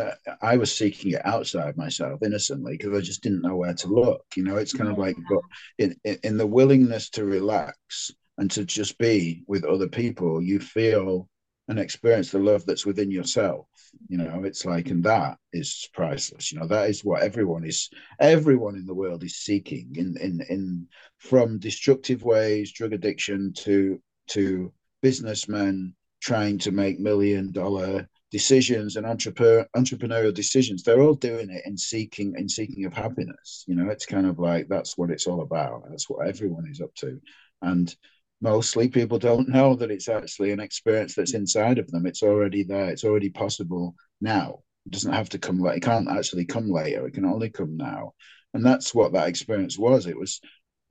[0.01, 3.89] uh, i was seeking it outside myself innocently because i just didn't know where to
[3.89, 4.57] look you know?
[4.57, 5.41] It's kind of like but
[5.79, 10.61] in, in, in the willingness to relax and to just be with other people you
[10.61, 11.29] feel
[11.69, 13.67] and experience the love that's within yourself
[14.09, 14.45] you know?
[14.45, 16.67] It's like and that is priceless you know?
[16.67, 20.87] That is what everyone is everyone in the world is seeking in in in
[21.19, 29.07] from destructive ways drug addiction to to businessmen trying to make million dollar decisions and
[29.07, 33.91] entrepreneur, entrepreneurial decisions they're all doing it in seeking in seeking of happiness you know
[33.91, 37.21] it's kind of like that's what it's all about that's what everyone is up to
[37.63, 37.95] and
[38.41, 42.07] mostly people don't know that it's actually an experience that's inside of them.
[42.07, 42.89] It's already there.
[42.89, 44.61] It's already possible now.
[44.87, 45.77] It doesn't have to come later.
[45.77, 47.07] It can't actually come later.
[47.07, 48.15] It can only come now.
[48.55, 50.07] And that's what that experience was.
[50.07, 50.41] It was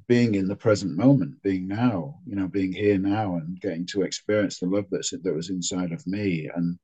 [0.08, 4.04] being in the present moment, being now, you know, being here now and getting to
[4.04, 6.50] experience the love that's that was inside of me.
[6.56, 6.80] And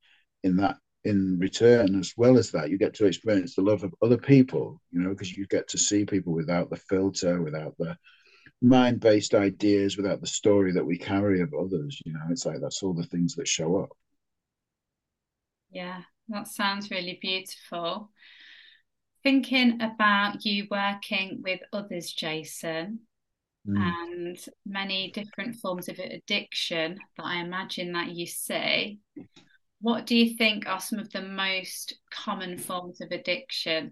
[0.45, 3.93] in that in return, as well as that, you get to experience the love of
[4.01, 7.95] other people, you know, because you get to see people without the filter, without the
[8.61, 12.01] mind based ideas without the story that we carry of others.
[12.05, 13.89] You know, it's like that's all the things that show up.
[15.69, 18.11] Yeah, that sounds really beautiful.
[19.23, 22.99] Thinking about you working with others, Jason,
[23.67, 23.77] mm.
[23.77, 28.99] and many different forms of addiction that I imagine that you see,
[29.85, 33.91] what do you think are some of the most common forms of addiction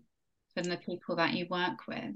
[0.56, 2.16] from the people that you work with?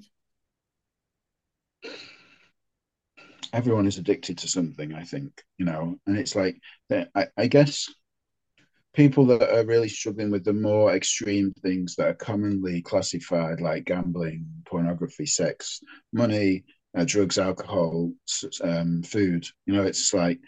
[3.53, 6.59] everyone is addicted to something i think you know and it's like
[6.91, 7.87] I, I guess
[8.93, 13.85] people that are really struggling with the more extreme things that are commonly classified like
[13.85, 15.79] gambling pornography sex
[16.11, 16.65] money
[16.97, 18.11] uh, drugs alcohol
[18.61, 20.39] um, food you know it's like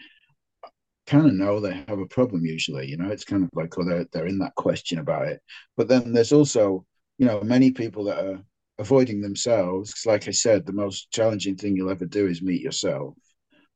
[1.10, 3.84] kind of know they have a problem usually you know it's kind of like oh
[3.84, 5.40] they're, they're in that question about it
[5.76, 6.84] but then there's also
[7.18, 8.40] you know many people that are
[8.80, 10.04] avoiding themselves.
[10.06, 13.14] Like I said, the most challenging thing you'll ever do is meet yourself.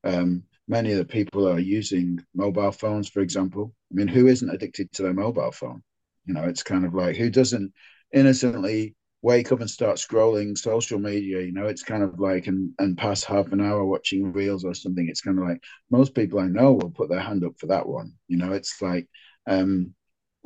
[0.03, 3.73] Um, many of the people are using mobile phones, for example.
[3.93, 5.83] I mean, who isn't addicted to their mobile phone?
[6.25, 7.73] You know, it's kind of like who doesn't
[8.13, 8.95] innocently
[9.25, 12.99] wake up and start scrolling social media you know it's kind of like and and
[12.99, 15.59] pass half an hour watching reels or something it's kind of like
[15.91, 18.83] most people i know will put their hand up for that one you know it's
[18.83, 19.09] like
[19.47, 19.95] um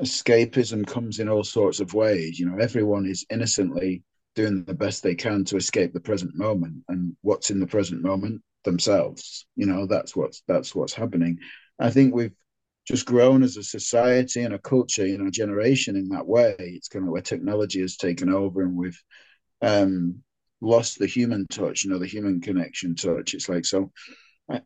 [0.01, 4.05] escapism comes in all sorts of ways you know everyone is innocently
[4.37, 8.01] doing the best they can to escape the present moment and what's in the present
[8.01, 11.39] moment themselves you know that's what's that's what's happening.
[11.81, 12.35] I think we've
[12.89, 16.89] just grown as a society and a culture know a generation in that way it's
[16.89, 19.01] kind of where technology has taken over and we've
[19.63, 20.23] um
[20.61, 23.93] lost the human touch you know the human connection touch it's like so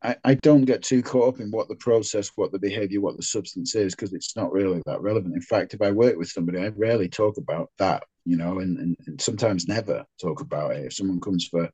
[0.03, 3.17] I, I don't get too caught up in what the process, what the behavior, what
[3.17, 5.35] the substance is, because it's not really that relevant.
[5.35, 8.79] In fact, if I work with somebody, I rarely talk about that, you know, and,
[8.79, 10.87] and, and sometimes never talk about it.
[10.87, 11.69] If someone comes for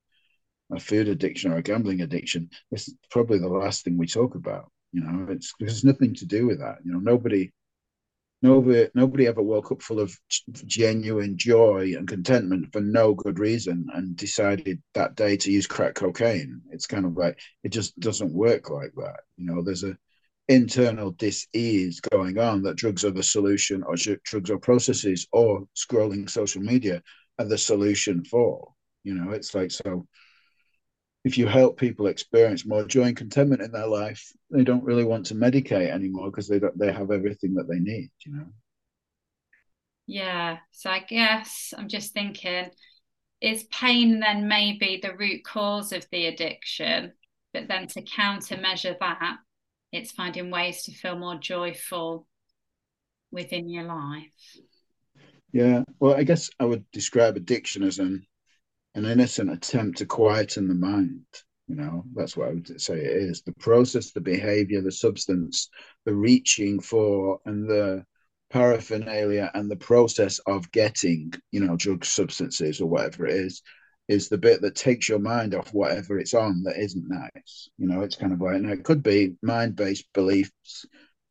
[0.72, 4.70] a food addiction or a gambling addiction, it's probably the last thing we talk about.
[4.92, 6.78] You know, it's there's nothing to do with that.
[6.84, 7.52] You know, nobody
[8.40, 10.16] Nobody, nobody ever woke up full of
[10.64, 15.96] genuine joy and contentment for no good reason and decided that day to use crack
[15.96, 16.62] cocaine.
[16.70, 19.20] It's kind of like it just doesn't work like that.
[19.36, 19.98] You know, there's a
[20.46, 26.30] internal dis-ease going on that drugs are the solution, or drugs or processes, or scrolling
[26.30, 27.02] social media
[27.40, 28.72] are the solution for.
[29.02, 30.06] You know, it's like so
[31.24, 35.04] if you help people experience more joy and contentment in their life, they don't really
[35.04, 38.46] want to medicate anymore because they don't, they have everything that they need, you know.
[40.06, 40.58] Yeah.
[40.70, 42.70] So I guess I'm just thinking,
[43.40, 47.12] is pain then maybe the root cause of the addiction?
[47.52, 49.36] But then to countermeasure that,
[49.92, 52.26] it's finding ways to feel more joyful
[53.30, 54.56] within your life.
[55.52, 55.82] Yeah.
[55.98, 58.26] Well, I guess I would describe addiction as an
[58.98, 61.24] an innocent attempt to quieten the mind.
[61.68, 63.42] You know, that's what I would say it is.
[63.42, 65.68] The process, the behavior, the substance,
[66.04, 68.04] the reaching for, and the
[68.50, 73.62] paraphernalia and the process of getting, you know, drug substances or whatever it is,
[74.08, 77.68] is the bit that takes your mind off whatever it's on that isn't nice.
[77.76, 80.86] You know, it's kind of like, and it could be mind based beliefs.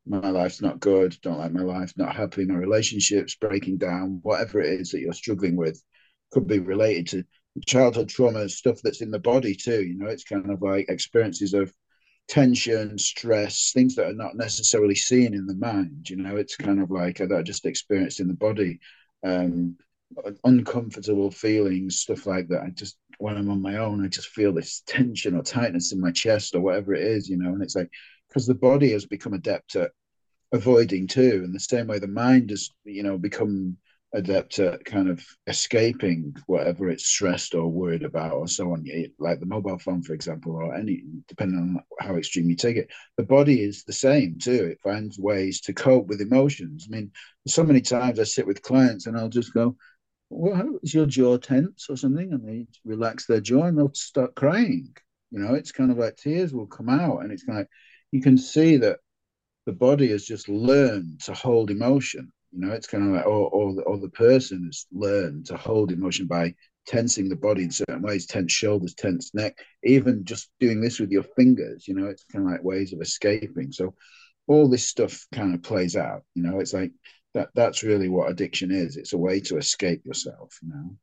[0.06, 4.62] My life's not good, don't like my life, not happy, my relationships breaking down, whatever
[4.62, 5.82] it is that you're struggling with
[6.32, 7.24] could be related to
[7.66, 9.84] childhood trauma, stuff that's in the body too.
[9.84, 11.74] You know, it's kind of like experiences of
[12.28, 16.10] tension, stress, things that are not necessarily seen in the mind.
[16.10, 18.80] You know, it's kind of like that just experienced in the body.
[19.24, 19.78] Um,
[20.44, 22.64] uncomfortable feelings, stuff like that.
[22.64, 26.00] I just when I'm on my own, I just feel this tension or tightness in
[26.00, 27.50] my chest or whatever it is, you know.
[27.50, 27.90] And it's like
[28.28, 29.92] because the body has become adept at
[30.52, 33.78] avoiding too, in the same way the mind has, you know, become
[34.14, 38.86] adept at kind of escaping whatever it's stressed or worried about or so on.
[39.20, 42.90] Like the mobile phone for example or any depending on how extreme you take it
[43.18, 44.66] the body is the same too.
[44.66, 46.88] It finds ways to cope with emotions.
[46.90, 47.12] I mean
[47.48, 49.76] so many times i sit with clients and i'll just go
[50.30, 52.32] well is your jaw tense or something?
[52.34, 54.96] And they relax their jaw and they'll start crying.
[55.32, 57.68] You know it's kind of like tears will come out and it's kind of
[58.12, 59.00] you can see that
[59.66, 63.50] the body has just learned to hold emotion you know, it's kind of like, or,
[63.50, 66.56] or, the, or the person has learned to hold emotion by
[66.88, 71.12] tensing the body in certain ways, tense shoulders, tense neck, even just doing this with
[71.12, 73.72] your fingers, you know, it's kind of like ways of escaping.
[73.72, 73.94] So
[74.48, 76.94] all this stuff kind of plays out, you know, it's like
[77.36, 78.98] that that's really what addiction is.
[78.98, 80.96] It's a way to escape yourself, you know.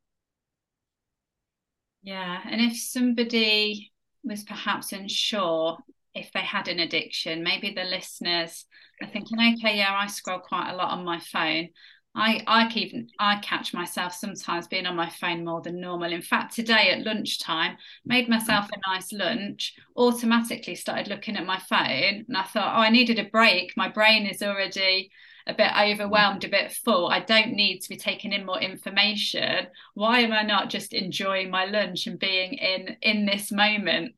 [2.03, 2.41] Yeah.
[2.49, 3.93] And if somebody
[4.25, 5.77] was perhaps unsure
[6.15, 8.65] if they had an addiction, maybe the listeners
[9.01, 11.69] are thinking, okay, yeah, I scroll quite a lot on my phone.
[12.15, 16.13] I I even I catch myself sometimes being on my phone more than normal.
[16.13, 17.75] In fact, today at lunchtime,
[18.05, 22.81] made myself a nice lunch, automatically started looking at my phone, and I thought, oh,
[22.81, 23.73] I needed a break.
[23.75, 25.11] My brain is already
[25.47, 27.07] a bit overwhelmed, a bit full.
[27.07, 29.67] I don't need to be taking in more information.
[29.93, 34.15] Why am I not just enjoying my lunch and being in in this moment?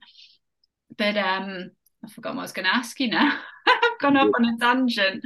[0.98, 1.72] But um
[2.04, 3.40] I forgot what I was going to ask you now.
[3.68, 5.24] I've gone off on a tangent.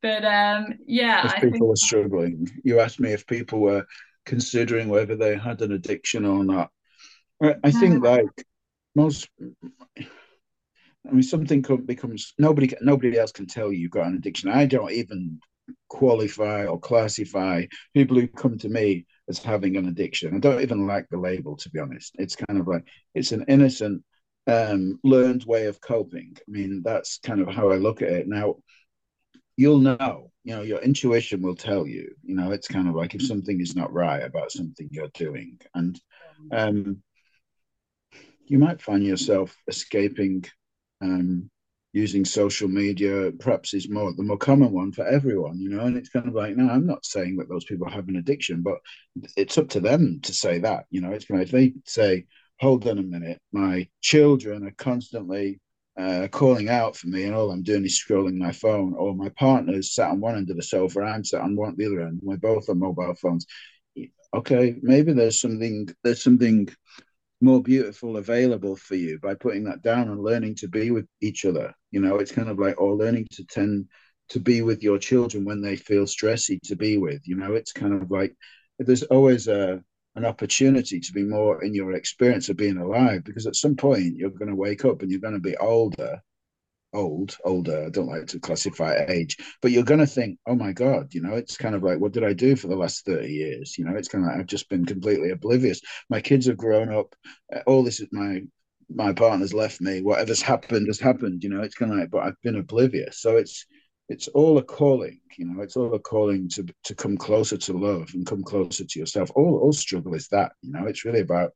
[0.00, 1.64] But um, yeah, if I people think...
[1.64, 3.84] were struggling, you asked me if people were
[4.26, 6.70] considering whether they had an addiction or not.
[7.42, 8.26] I, I think like
[8.94, 9.28] most,
[9.98, 14.50] I mean, something becomes nobody nobody else can tell you you've got an addiction.
[14.50, 15.40] I don't even
[15.88, 20.34] qualify or classify people who come to me as having an addiction.
[20.34, 22.14] I don't even like the label, to be honest.
[22.18, 24.02] It's kind of like it's an innocent
[24.48, 26.36] um, learned way of coping.
[26.36, 28.26] I mean, that's kind of how I look at it.
[28.26, 28.56] Now,
[29.56, 33.14] you'll know, you know, your intuition will tell you, you know, it's kind of like
[33.14, 35.60] if something is not right about something you're doing.
[35.74, 36.00] And
[36.50, 37.02] um,
[38.46, 40.44] you might find yourself escaping
[41.02, 41.50] um,
[41.92, 45.80] using social media, perhaps is more the more common one for everyone, you know.
[45.80, 48.62] And it's kind of like, no, I'm not saying that those people have an addiction,
[48.62, 48.78] but
[49.36, 51.10] it's up to them to say that, you know.
[51.10, 52.26] It's kind of if they say,
[52.60, 55.60] hold on a minute, my children are constantly
[55.98, 59.30] uh, calling out for me, and all I'm doing is scrolling my phone, or my
[59.30, 62.20] partner's sat on one end of the sofa, I'm sat on one the other end.
[62.22, 63.46] We're both on mobile phones.
[64.34, 66.68] Okay, maybe there's something there's something
[67.40, 71.44] more beautiful available for you by putting that down and learning to be with each
[71.44, 71.72] other.
[71.90, 73.86] You know, it's kind of like or learning to tend
[74.30, 77.26] to be with your children when they feel stressy to be with.
[77.26, 78.36] You know, it's kind of like
[78.78, 79.82] there's always a
[80.18, 84.16] an opportunity to be more in your experience of being alive because at some point
[84.16, 86.20] you're going to wake up and you're going to be older
[86.94, 90.72] old older i don't like to classify age but you're going to think oh my
[90.72, 93.28] god you know it's kind of like what did i do for the last 30
[93.28, 93.76] years?
[93.76, 95.80] You know it's kind of like i've just been completely oblivious.
[96.08, 97.14] My kids have grown up
[97.54, 98.42] uh, all this is my
[98.88, 102.22] my partner's left me whatever's happened has happened you know it's kind of like but
[102.22, 103.20] i've been oblivious.
[103.20, 103.66] So it's
[104.08, 107.72] it's all a calling you know it's all a calling to to come closer to
[107.72, 111.20] love and come closer to yourself all all struggle is that you know it's really
[111.20, 111.52] about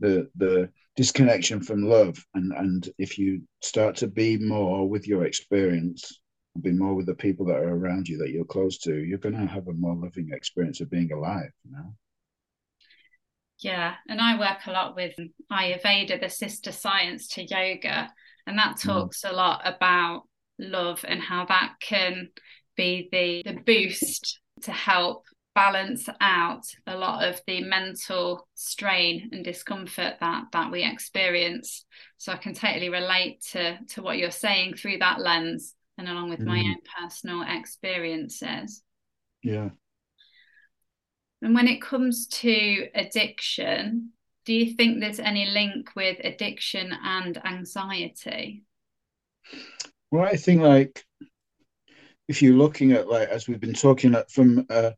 [0.00, 5.24] the the disconnection from love and and if you start to be more with your
[5.24, 6.20] experience
[6.60, 9.34] be more with the people that are around you that you're close to you're going
[9.34, 11.94] to have a more loving experience of being alive you know
[13.60, 15.14] yeah and i work a lot with
[15.50, 18.12] ayurveda the sister science to yoga
[18.46, 18.82] and that mm.
[18.82, 19.30] talks mm.
[19.30, 20.24] a lot about
[20.62, 22.28] love and how that can
[22.76, 29.44] be the, the boost to help balance out a lot of the mental strain and
[29.44, 31.84] discomfort that that we experience.
[32.16, 36.30] So i can totally relate to to what you're saying through that lens and along
[36.30, 36.46] with mm.
[36.46, 38.82] my own personal experiences.
[39.42, 39.70] Yeah.
[41.42, 44.12] And when it comes to addiction
[44.44, 48.64] do you think there's any link with addiction and anxiety
[50.12, 51.04] well, I think like
[52.28, 54.92] if you're looking at like as we've been talking at from uh,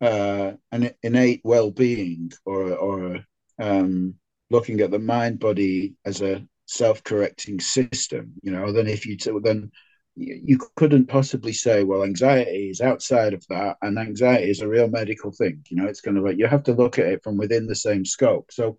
[0.00, 3.20] uh, an innate well-being or or
[3.60, 4.14] um,
[4.50, 9.32] looking at the mind body as a self-correcting system, you know, then if you t-
[9.44, 9.70] then
[10.16, 14.88] you couldn't possibly say, well, anxiety is outside of that, and anxiety is a real
[14.88, 15.62] medical thing.
[15.70, 17.76] You know, it's kind of like you have to look at it from within the
[17.76, 18.52] same scope.
[18.52, 18.78] So,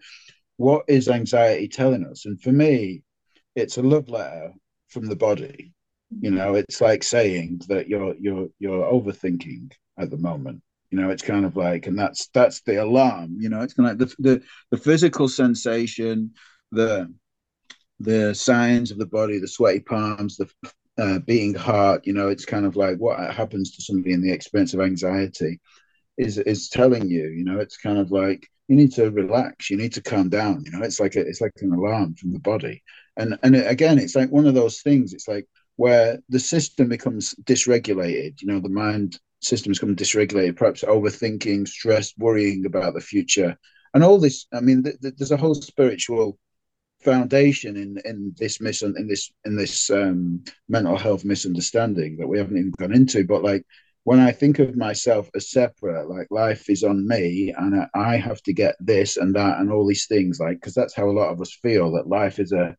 [0.57, 2.25] what is anxiety telling us?
[2.27, 3.03] And for me,
[3.55, 4.53] it's a love letter
[4.89, 5.73] from the body.
[6.09, 10.61] You know, it's like saying that you're you're you're overthinking at the moment.
[10.91, 13.37] You know, it's kind of like, and that's that's the alarm.
[13.39, 16.33] You know, it's kind of like the the, the physical sensation,
[16.71, 17.13] the
[17.99, 20.49] the signs of the body, the sweaty palms, the
[20.97, 22.07] uh, beating heart.
[22.07, 25.59] You know, it's kind of like what happens to somebody in the experience of anxiety
[26.17, 27.27] is is telling you.
[27.29, 29.69] You know, it's kind of like you need to relax.
[29.69, 30.63] You need to calm down.
[30.65, 32.83] You know, it's like a, it's like an alarm from the body.
[33.17, 35.13] And and again, it's like one of those things.
[35.13, 35.47] It's like
[35.77, 38.41] where the system becomes dysregulated.
[38.41, 43.57] You know, the mind systems become dysregulated, perhaps overthinking, stress, worrying about the future,
[43.93, 44.47] and all this.
[44.53, 46.37] I mean, th- th- there's a whole spiritual
[47.01, 52.37] foundation in in this mis in this in this um, mental health misunderstanding that we
[52.37, 53.23] haven't even gone into.
[53.23, 53.63] But like
[54.03, 58.17] when I think of myself as separate, like life is on me and I, I
[58.17, 61.17] have to get this and that and all these things, like because that's how a
[61.19, 62.75] lot of us feel that life is a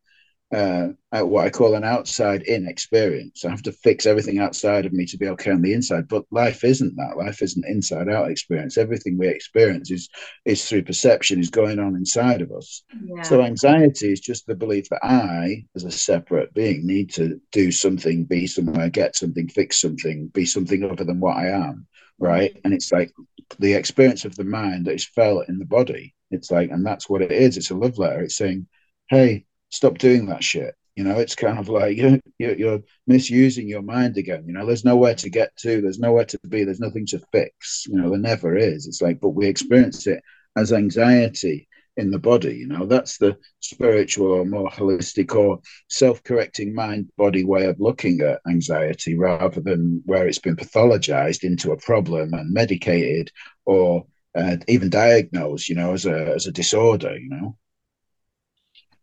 [0.55, 3.44] uh, what I call an outside in experience.
[3.44, 6.09] I have to fix everything outside of me to be okay on the inside.
[6.09, 7.18] But life isn't that.
[7.18, 8.78] Life is an inside out experience.
[8.78, 10.09] Everything we experience is
[10.46, 12.82] is through perception, is going on inside of us.
[13.05, 13.22] Yeah.
[13.22, 17.70] So anxiety is just the belief that I, as a separate being, need to do
[17.70, 21.86] something, be somewhere, get something, fix something, be something other than what I am.
[22.18, 22.59] Right.
[22.64, 23.12] And it's like
[23.59, 26.14] the experience of the mind that is felt in the body.
[26.30, 27.57] It's like, and that's what it is.
[27.57, 28.22] It's a love letter.
[28.22, 28.66] It's saying,
[29.09, 30.75] hey, stop doing that shit.
[30.97, 34.45] You know, it's kind of like you're, you're, misusing your mind again.
[34.47, 37.87] You know, there's nowhere to get to, there's nowhere to be, there's nothing to fix.
[37.87, 38.87] You know, there never is.
[38.87, 40.23] It's like, but we experience it
[40.57, 42.57] as anxiety in the body.
[42.57, 47.81] You know, that's the spiritual or more holistic or self correcting mind body way of
[47.81, 53.31] looking at anxiety rather than where it's been pathologized into a problem and medicated
[53.66, 57.57] or uh, even diagnosed, you know, as a, as a disorder, you know.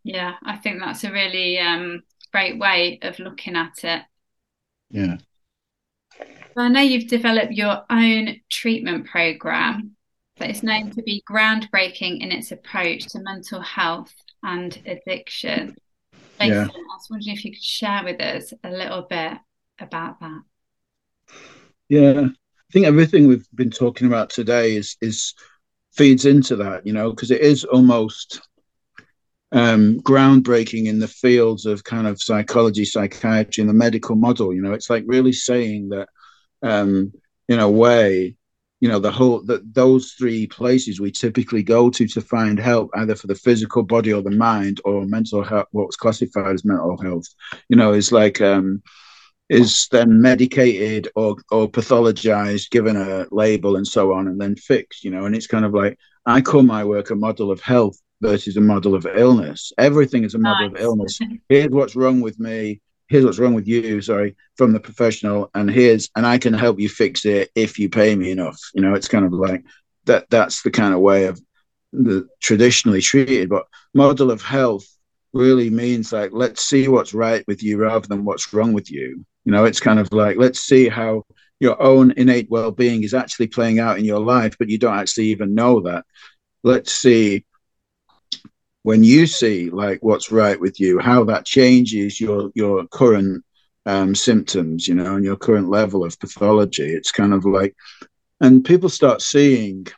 [0.06, 4.02] Yeah, I think that's a really um, great way of looking at it.
[4.88, 5.16] Yeah.
[6.56, 9.96] I know you've developed your own treatment program
[10.36, 15.74] that is known to be groundbreaking in its approach to mental health and addiction.
[16.40, 16.62] yeah.
[16.62, 19.38] I was wondering if you could share with us a little bit
[19.80, 20.42] about that.
[21.88, 25.34] Yeah, I think everything we've been talking about today is is
[25.94, 28.40] feeds into that, you know, because it is almost
[29.52, 34.52] um, groundbreaking in the fields of kind of psychology, psychiatry, and the medical model.
[34.52, 36.08] You know, it's like really saying that,
[36.62, 37.12] um,
[37.48, 38.36] in a way,
[38.80, 42.90] you know, the whole that those three places we typically go to to find help,
[42.94, 47.00] either for the physical body or the mind, or mental health, what's classified as mental
[47.00, 47.26] health.
[47.68, 48.82] You know, is like um,
[49.48, 55.04] is then medicated or or pathologized, given a label and so on, and then fixed.
[55.04, 57.98] You know, and it's kind of like I call my work a model of health
[58.20, 59.72] versus a model of illness.
[59.78, 60.78] Everything is a model nice.
[60.78, 61.18] of illness.
[61.48, 62.80] Here's what's wrong with me.
[63.08, 64.00] Here's what's wrong with you.
[64.00, 67.88] Sorry, from the professional, and here's and I can help you fix it if you
[67.88, 68.58] pay me enough.
[68.74, 69.64] You know, it's kind of like
[70.06, 70.28] that.
[70.30, 71.40] That's the kind of way of
[71.92, 73.48] the traditionally treated.
[73.48, 74.86] But model of health
[75.32, 79.24] really means like let's see what's right with you rather than what's wrong with you.
[79.44, 81.24] You know, it's kind of like let's see how
[81.60, 85.26] your own innate well-being is actually playing out in your life, but you don't actually
[85.26, 86.04] even know that.
[86.64, 87.44] Let's see
[88.86, 93.44] when you see like what's right with you, how that changes your your current
[93.84, 96.90] um, symptoms, you know, and your current level of pathology.
[96.94, 97.74] It's kind of like,
[98.40, 99.88] and people start seeing.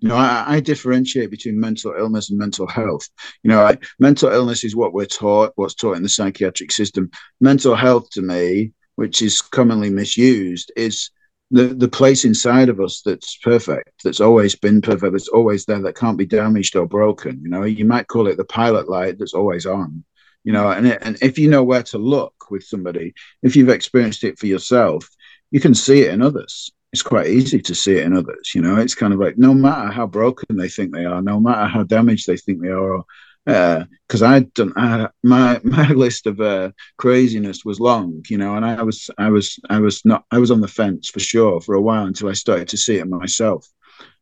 [0.00, 3.08] You know, I, I differentiate between mental illness and mental health.
[3.42, 7.10] You know, I, mental illness is what we're taught, what's taught in the psychiatric system.
[7.40, 11.10] Mental health, to me, which is commonly misused, is
[11.50, 15.80] the the place inside of us that's perfect, that's always been perfect, that's always there,
[15.80, 17.40] that can't be damaged or broken.
[17.42, 20.04] You know, you might call it the pilot light that's always on.
[20.44, 23.68] You know, and it, and if you know where to look with somebody, if you've
[23.68, 25.08] experienced it for yourself,
[25.50, 26.70] you can see it in others.
[26.92, 28.52] It's quite easy to see it in others.
[28.54, 31.40] You know, it's kind of like no matter how broken they think they are, no
[31.40, 33.04] matter how damaged they think they are, or
[33.46, 38.56] because uh, I'd done I, my my list of uh, craziness was long, you know,
[38.56, 41.60] and I was I was I was not I was on the fence for sure
[41.60, 43.68] for a while until I started to see it myself.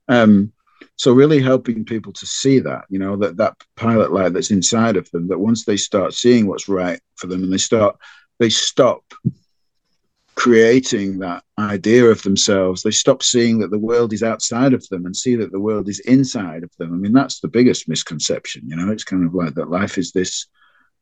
[0.09, 0.53] Um,
[0.97, 4.97] so really helping people to see that, you know, that that pilot light that's inside
[4.97, 7.97] of them, that once they start seeing what's right for them and they start
[8.39, 9.03] they stop
[10.35, 15.07] creating that idea of themselves, they stop seeing that the world is outside of them
[15.07, 16.93] and see that the world is inside of them.
[16.93, 18.69] I mean, that's the biggest misconception.
[18.69, 20.47] You know, it's kind of like that life is this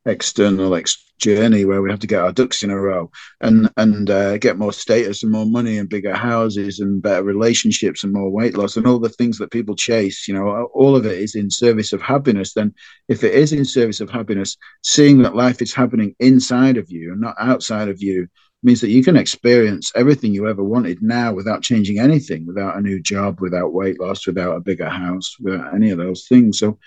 [0.07, 3.09] external ex- journey where we have to get our ducks in a row
[3.41, 8.03] and and uh, get more status and more money and bigger houses and better relationships
[8.03, 11.07] and more weight loss and all the things that people chase you know all of
[11.07, 12.53] it is in service of happiness.
[12.53, 12.75] Then
[13.09, 17.13] if it is in service of happiness seeing that life is happening inside of you
[17.13, 18.27] and not outside of you
[18.65, 22.81] means that you can experience everything you ever wanted now without changing anything without a
[22.81, 26.59] new job without weight loss without a bigger house without any of those things.
[26.59, 26.79] So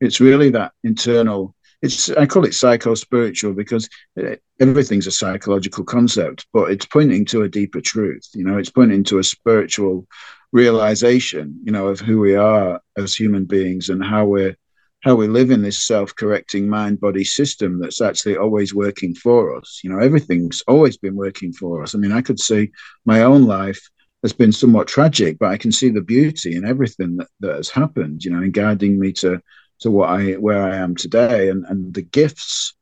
[0.00, 5.84] it's really that internal it's I call it psycho spiritual because uh, everything's a psychological
[5.84, 8.28] concept, but it's pointing to a deeper truth.
[8.34, 10.06] You know, it's pointing to a spiritual
[10.52, 11.60] realization.
[11.64, 14.56] You know, of who we are as human beings and how we're
[15.04, 19.80] how we live in this self-correcting mind-body system that's actually always working for us.
[19.84, 21.94] You know, everything's always been working for us.
[21.94, 22.72] I mean, I could see
[23.04, 23.80] my own life
[24.24, 27.70] has been somewhat tragic, but I can see the beauty in everything that, that has
[27.70, 29.40] happened, you know, in guiding me to
[29.80, 32.74] to what I where I am today, and and the gifts,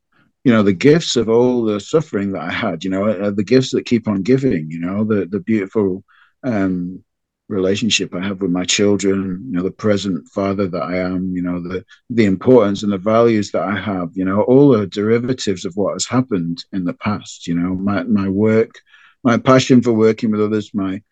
[0.45, 3.71] you know, the gifts of all the suffering that I had, you know, the gifts
[3.73, 6.05] that keep on giving, you know, the the beautiful
[6.45, 7.03] um,
[7.49, 11.43] relationship I have with my children, you know, the present father that I am, you
[11.43, 15.65] know, the the importance and the values that I have, you know, all the derivatives
[15.65, 18.81] of what has happened in the past, you know, my my work,
[19.23, 21.03] my passion for working with others, my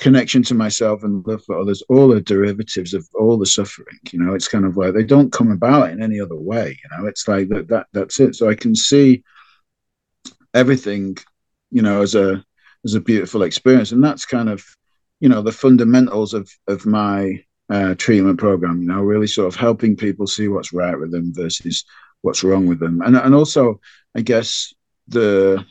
[0.00, 3.98] connection to myself and love for others, all the derivatives of all the suffering.
[4.10, 6.68] You know, it's kind of like they don't come about in any other way.
[6.68, 7.68] You know, it's like that.
[7.68, 8.34] That that's it.
[8.34, 9.22] So I can see
[10.54, 11.16] everything,
[11.70, 12.44] you know, as a
[12.84, 14.64] as a beautiful experience, and that's kind of,
[15.20, 18.80] you know, the fundamentals of of my uh, treatment program.
[18.80, 21.84] You know, really sort of helping people see what's right with them versus
[22.22, 23.80] what's wrong with them, and and also,
[24.16, 24.72] I guess
[25.08, 25.64] the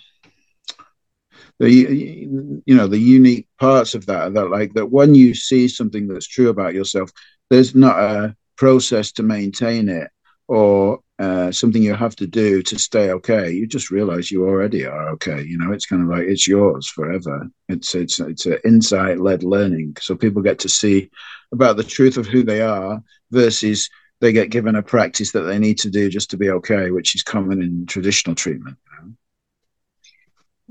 [1.59, 6.07] the you know the unique parts of that that like that when you see something
[6.07, 7.11] that's true about yourself
[7.49, 10.09] there's not a process to maintain it
[10.47, 13.51] or uh, something you have to do to stay okay.
[13.51, 15.71] You just realize you already are okay you know?
[15.71, 17.47] It's kind of like it's yours forever.
[17.67, 19.97] It's it's it's an insight led learning.
[19.99, 21.09] So people get to see
[21.51, 23.89] about the truth of who they are versus
[24.21, 27.15] they get given a practice that they need to do just to be okay which
[27.15, 28.77] is common in traditional treatment?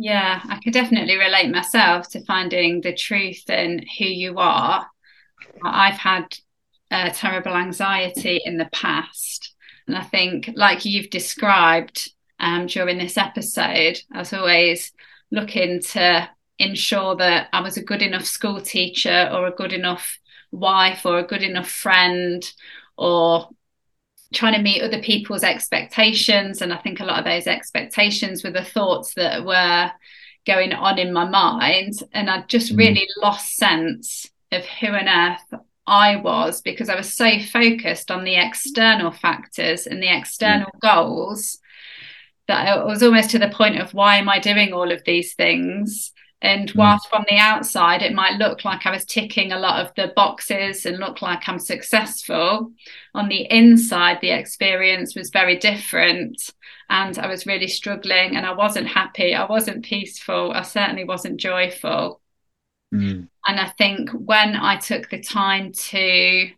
[0.01, 4.87] Yeah, I could definitely relate myself to finding the truth in who you are.
[5.65, 6.27] I've had
[6.91, 9.55] uh, terrible anxiety in the past.
[9.89, 14.93] And I think, like you've described um, during this episode, I was always
[15.33, 16.31] looking to
[16.61, 20.19] ensure that I was a good enough school teacher or a good enough
[20.53, 22.43] wife or a good enough friend
[22.97, 23.51] or
[24.35, 28.51] trying to meet other people's expectations and i think a lot of those expectations were
[28.51, 29.91] the thoughts that were
[30.47, 32.79] going on in my mind and i just mm.
[32.79, 38.24] really lost sense of who on earth i was because i was so focused on
[38.24, 40.81] the external factors and the external mm.
[40.81, 41.59] goals
[42.49, 45.35] that i was almost to the point of why am i doing all of these
[45.35, 46.76] things and mm.
[46.76, 50.12] whilst from the outside, it might look like I was ticking a lot of the
[50.14, 52.72] boxes and look like I'm successful,
[53.14, 56.51] on the inside, the experience was very different.
[56.91, 59.34] And I was really struggling and I wasn't happy.
[59.34, 60.53] I wasn't peaceful.
[60.53, 62.20] I certainly wasn't joyful.
[62.95, 63.28] Mm.
[63.47, 66.51] And I think when I took the time to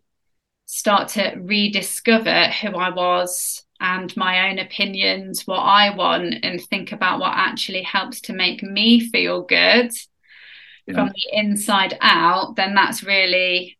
[0.67, 6.93] start to rediscover who I was and my own opinions, what I want, and think
[6.93, 9.93] about what actually helps to make me feel good
[10.87, 10.95] yeah.
[10.95, 13.79] from the inside out, then that's really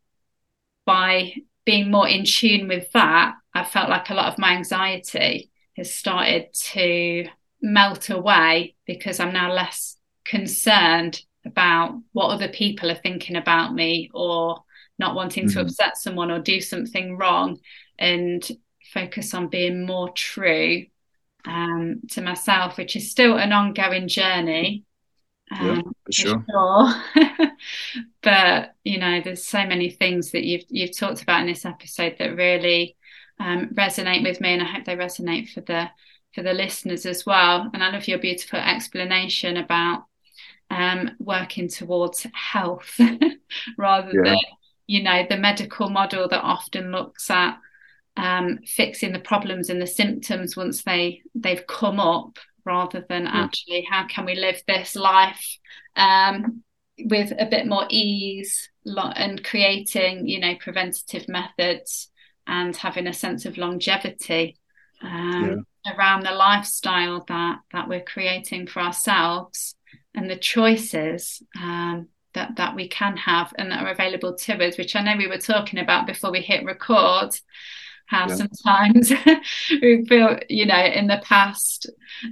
[0.87, 1.35] by
[1.65, 3.35] being more in tune with that.
[3.55, 7.27] I felt like a lot of my anxiety has started to
[7.61, 14.11] melt away because I'm now less concerned about what other people are thinking about me
[14.15, 14.63] or
[14.99, 15.59] not wanting mm-hmm.
[15.59, 17.59] to upset someone or do something wrong
[17.99, 18.49] and
[18.93, 20.87] focus on being more true
[21.45, 24.85] um, to myself, which is still an ongoing journey.
[25.51, 26.45] Um, yeah, for sure.
[26.51, 27.51] Sure.
[28.23, 32.17] but you know, there's so many things that you've you've talked about in this episode
[32.19, 32.97] that really
[33.39, 35.89] um, resonate with me, and I hope they resonate for the
[36.35, 37.69] for the listeners as well.
[37.73, 40.05] And I love your beautiful explanation about
[40.71, 42.99] um, working towards health
[43.79, 44.31] rather yeah.
[44.31, 44.39] than
[44.87, 47.59] you know the medical model that often looks at
[48.21, 53.45] um, fixing the problems and the symptoms once they they've come up rather than yeah.
[53.45, 55.59] actually how can we live this life
[55.97, 56.63] um,
[57.05, 62.11] with a bit more ease and creating you know preventative methods
[62.47, 64.59] and having a sense of longevity
[65.03, 65.95] um, yeah.
[65.95, 69.77] around the lifestyle that that we're creating for ourselves
[70.15, 74.77] and the choices um, that that we can have and that are available to us,
[74.77, 77.31] which I know we were talking about before we hit record.
[78.11, 78.35] How yeah.
[78.35, 79.13] sometimes.
[79.71, 81.89] We feel, you know, in the past,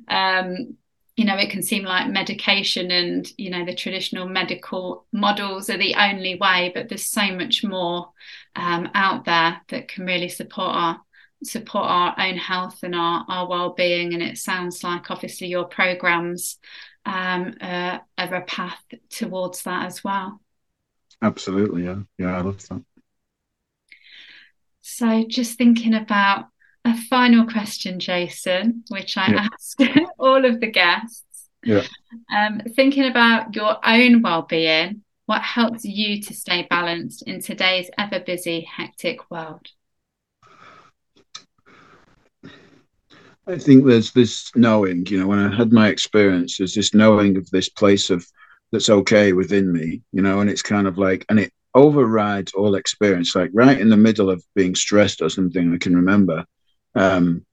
[0.08, 0.76] um,
[1.16, 5.78] you know, it can seem like medication and, you know, the traditional medical models are
[5.78, 8.10] the only way, but there's so much more
[8.56, 11.00] um, out there that can really support our
[11.44, 14.14] support our own health and our, our well-being.
[14.14, 16.58] And it sounds like obviously your programs
[17.06, 20.40] um, uh, are a path towards that as well.
[21.22, 22.00] Absolutely yeah.
[22.16, 22.82] Yeah i love that
[24.88, 26.46] so just thinking about
[26.84, 29.48] a final question jason which i yeah.
[29.52, 29.78] ask
[30.18, 31.24] all of the guests.
[31.64, 31.82] Yeah.
[32.34, 38.18] Um, thinking about your own well-being what helps you to stay balanced in today's ever
[38.18, 39.68] busy hectic world?
[43.46, 47.36] I think there's this knowing, you know, when I had my experience, there's this knowing
[47.36, 48.26] of this place of
[48.72, 52.74] that's okay within me, you know, and it's kind of like, and it overrides all
[52.74, 53.34] experience.
[53.34, 56.44] Like right in the middle of being stressed or something, I can remember
[56.94, 57.44] um,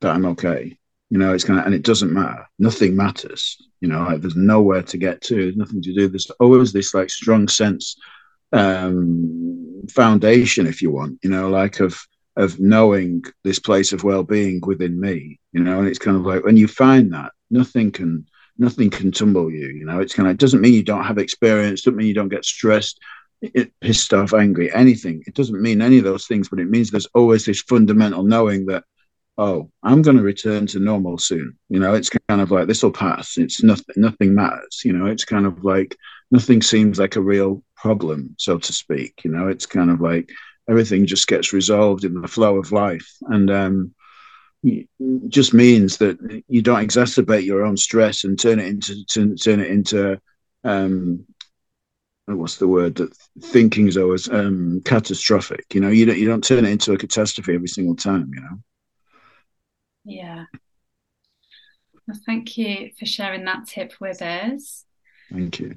[0.00, 0.76] that I'm okay.
[1.10, 2.46] You know, it's kind of, and it doesn't matter.
[2.58, 3.56] Nothing matters.
[3.80, 5.34] You know, like there's nowhere to get to.
[5.36, 6.08] There's nothing to do.
[6.08, 7.96] There's always this like strong sense
[8.52, 11.18] um, foundation, if you want.
[11.22, 11.98] You know, like of
[12.36, 16.44] of knowing this place of well-being within me you know and it's kind of like
[16.44, 18.26] when you find that nothing can
[18.58, 20.00] nothing can tumble you you know?
[20.00, 22.44] It's kind of it doesn't mean you don't have experience doesn't mean you don't get
[22.44, 23.00] stressed
[23.42, 25.22] it, pissed off angry anything.
[25.26, 28.66] It doesn't mean any of those things but it means there's always this fundamental knowing
[28.66, 28.84] that
[29.36, 31.94] oh i'm going to return to normal soon you know?
[31.94, 33.36] It's kind of like this will pass.
[33.36, 35.06] It's nothing nothing matters you know?
[35.06, 35.96] It's kind of like
[36.30, 39.48] nothing seems like a real problem so to speak you know?
[39.48, 40.30] It's kind of like
[40.68, 43.10] everything just gets resolved in the flow of life.
[43.22, 43.94] And um,
[45.28, 49.60] just means that you don't exacerbate your own stress and turn it into turn, turn
[49.60, 50.20] it into
[50.64, 51.26] um,
[52.26, 55.90] what's the word that thinking is always um, catastrophic you know?
[55.90, 58.58] You don't you don't turn it into a catastrophe every single time you know?
[60.04, 60.44] Yeah.
[62.06, 64.84] Well thank you for sharing that tip with us.
[65.30, 65.76] Thank you.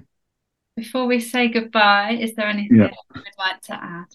[0.77, 2.91] Before we say goodbye is there anything yeah.
[3.15, 4.05] you would like to add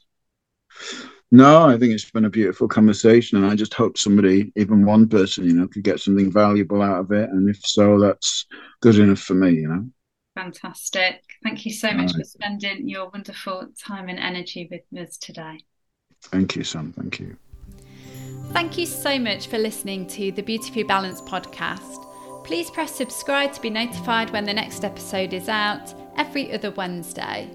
[1.33, 5.09] no, I think it's been a beautiful conversation, and I just hope somebody, even one
[5.09, 7.31] person, you know, could get something valuable out of it.
[7.31, 8.45] And if so, that's
[8.83, 9.89] good enough for me, you know.
[10.35, 11.23] Fantastic.
[11.43, 12.17] Thank you so much right.
[12.17, 15.59] for spending your wonderful time and energy with us today.
[16.25, 16.93] Thank you, Sam.
[16.93, 17.35] Thank you.
[18.51, 22.07] Thank you so much for listening to the Beautifully Balanced podcast.
[22.45, 27.51] Please press subscribe to be notified when the next episode is out every other Wednesday.